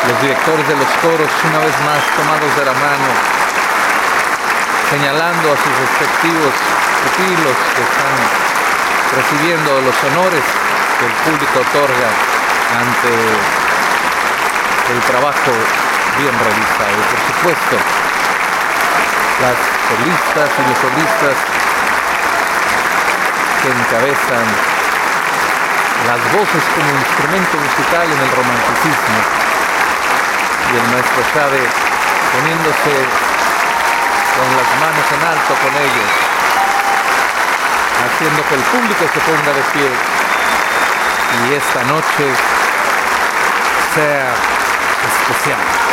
los 0.08 0.22
directores 0.22 0.68
de 0.68 0.76
los 0.76 0.92
coros 1.04 1.32
una 1.52 1.60
vez 1.60 1.76
más 1.84 2.00
tomados 2.16 2.52
de 2.56 2.64
la 2.64 2.76
mano, 2.80 3.10
señalando 4.88 5.52
a 5.52 5.58
sus 5.60 5.74
respectivos 5.84 6.54
pupilos 7.04 7.58
que 7.76 7.84
están 7.84 8.16
recibiendo 9.20 9.70
los 9.84 9.98
honores 10.00 10.46
que 10.96 11.06
el 11.12 11.16
público 11.28 11.60
otorga 11.60 12.10
ante 12.72 13.12
el 14.96 15.00
trabajo 15.12 15.52
bien 16.16 16.36
realizado. 16.40 17.00
Por 17.04 17.20
supuesto, 17.36 18.09
las 19.42 19.56
solistas 19.88 20.50
y 20.52 20.62
los 20.68 20.78
solistas 20.84 21.36
que 23.62 23.70
encabezan 23.72 24.48
las 26.08 26.22
voces 26.32 26.64
como 26.76 26.90
instrumento 26.92 27.56
musical 27.60 28.04
en 28.04 28.20
el 28.20 28.32
romanticismo 28.36 29.20
y 30.70 30.74
el 30.76 30.86
maestro 30.92 31.22
Chávez 31.34 31.70
poniéndose 32.36 32.94
con 34.36 34.50
las 34.56 34.70
manos 34.80 35.06
en 35.12 35.22
alto 35.28 35.52
con 35.60 35.74
ellos, 35.76 36.12
haciendo 38.06 38.40
que 38.48 38.56
el 38.56 38.64
público 38.76 39.04
se 39.14 39.20
ponga 39.24 39.52
de 39.56 39.64
pie 39.74 39.90
y 41.48 41.54
esta 41.56 41.84
noche 41.84 42.26
sea 43.96 44.34
especial. 45.10 45.89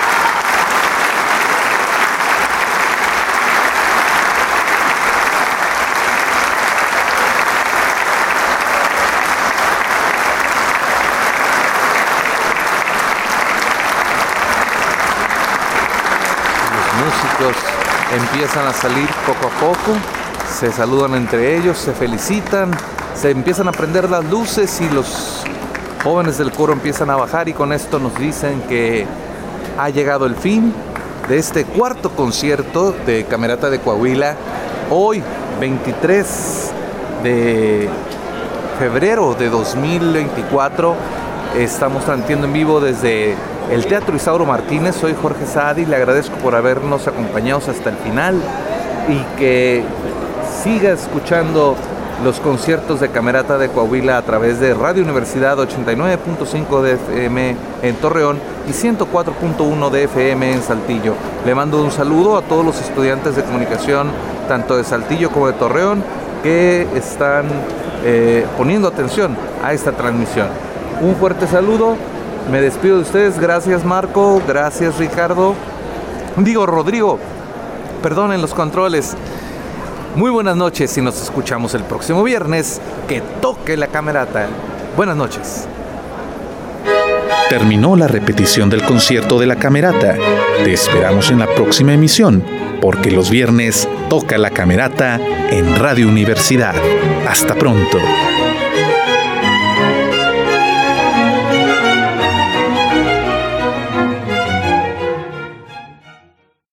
Empiezan 18.15 18.67
a 18.67 18.73
salir 18.73 19.09
poco 19.27 19.47
a 19.47 19.61
poco, 19.61 19.99
se 20.59 20.73
saludan 20.73 21.15
entre 21.15 21.57
ellos, 21.57 21.79
se 21.79 21.93
felicitan, 21.93 22.71
se 23.15 23.31
empiezan 23.31 23.69
a 23.69 23.73
prender 23.73 24.09
las 24.09 24.25
luces 24.25 24.81
y 24.81 24.89
los 24.89 25.45
jóvenes 26.03 26.39
del 26.39 26.53
coro 26.53 26.73
empiezan 26.73 27.11
a 27.11 27.17
bajar 27.17 27.49
y 27.49 27.53
con 27.53 27.73
esto 27.73 27.99
nos 27.99 28.17
dicen 28.19 28.63
que 28.69 29.07
ha 29.79 29.89
llegado 29.91 30.27
el 30.27 30.37
fin 30.37 30.73
de 31.29 31.39
este 31.39 31.65
cuarto 31.65 32.11
concierto 32.11 32.95
de 33.07 33.25
Camerata 33.25 33.71
de 33.71 33.81
Coahuila. 33.81 34.37
Hoy, 34.91 35.23
23 35.59 36.71
de 37.25 37.89
febrero 38.79 39.35
de 39.35 39.49
2024, 39.49 40.95
estamos 41.57 42.05
transmitiendo 42.05 42.47
en 42.47 42.53
vivo 42.53 42.81
desde 42.81 43.35
el 43.71 43.87
Teatro 43.87 44.15
Isauro 44.15 44.45
Martínez. 44.45 44.97
Soy 44.97 45.15
Jorge 45.21 45.47
Saadi, 45.47 45.87
le 45.87 45.97
agradezco 45.97 46.37
por 46.37 46.55
habernos 46.55 47.07
acompañado 47.07 47.61
hasta 47.69 47.91
el 47.91 47.97
final 47.97 48.41
y 49.09 49.39
que 49.39 49.85
siga 50.63 50.93
escuchando 50.93 51.77
los 52.25 52.41
conciertos 52.41 53.01
de 53.01 53.11
Camerata 53.11 53.59
de 53.59 53.69
Coahuila 53.69 54.17
a 54.17 54.23
través 54.23 54.59
de 54.59 54.73
Radio 54.73 55.03
Universidad 55.03 55.59
89.5 55.59 56.81
de 56.81 56.93
FM 56.95 57.57
en 57.83 57.95
Torreón 57.97 58.39
y 58.67 58.73
104.1 58.73 59.91
de 59.91 60.05
FM 60.05 60.53
en 60.53 60.63
Saltillo. 60.63 61.15
Le 61.45 61.55
mando 61.55 61.83
un 61.83 61.91
saludo 61.91 62.39
a 62.39 62.43
todos 62.43 62.65
los 62.65 62.81
estudiantes 62.81 63.37
de 63.37 63.43
comunicación, 63.43 64.11
tanto 64.49 64.77
de 64.77 64.85
Saltillo 64.85 65.31
como 65.31 65.49
de 65.49 65.53
Torreón, 65.55 66.03
que 66.43 66.87
están 66.95 67.47
eh, 68.05 68.47
poniendo 68.57 68.89
atención 68.89 69.37
a 69.63 69.75
esta 69.75 69.93
transmisión. 69.93 70.49
Un 71.03 71.17
fuerte 71.17 71.47
saludo 71.47 71.97
me 72.51 72.61
despido 72.61 72.97
de 72.97 73.03
ustedes. 73.03 73.39
Gracias 73.39 73.85
Marco, 73.85 74.43
gracias 74.47 74.99
Ricardo. 74.99 75.55
Digo 76.37 76.67
Rodrigo, 76.67 77.19
perdonen 78.03 78.41
los 78.41 78.55
controles. 78.55 79.15
Muy 80.15 80.31
buenas 80.31 80.57
noches 80.57 80.97
y 80.97 81.03
nos 81.03 81.21
escuchamos 81.23 81.75
el 81.75 81.85
próximo 81.85 82.23
viernes. 82.23 82.81
Que 83.09 83.21
toque 83.41 83.77
la 83.77 83.89
camerata. 83.89 84.47
Buenas 84.97 85.17
noches. 85.17 85.67
Terminó 87.49 87.97
la 87.97 88.09
repetición 88.09 88.69
del 88.69 88.83
concierto 88.83 89.39
de 89.39 89.47
la 89.47 89.57
camerata. 89.57 90.17
Te 90.65 90.73
esperamos 90.73 91.31
en 91.31 91.39
la 91.39 91.47
próxima 91.47 91.95
emisión, 91.95 92.43
porque 92.81 93.11
los 93.11 93.31
viernes 93.31 93.89
toca 94.09 94.37
la 94.37 94.51
camerata 94.51 95.21
en 95.51 95.77
Radio 95.77 96.09
Universidad. 96.09 96.75
Hasta 97.29 97.55
pronto. 97.55 97.99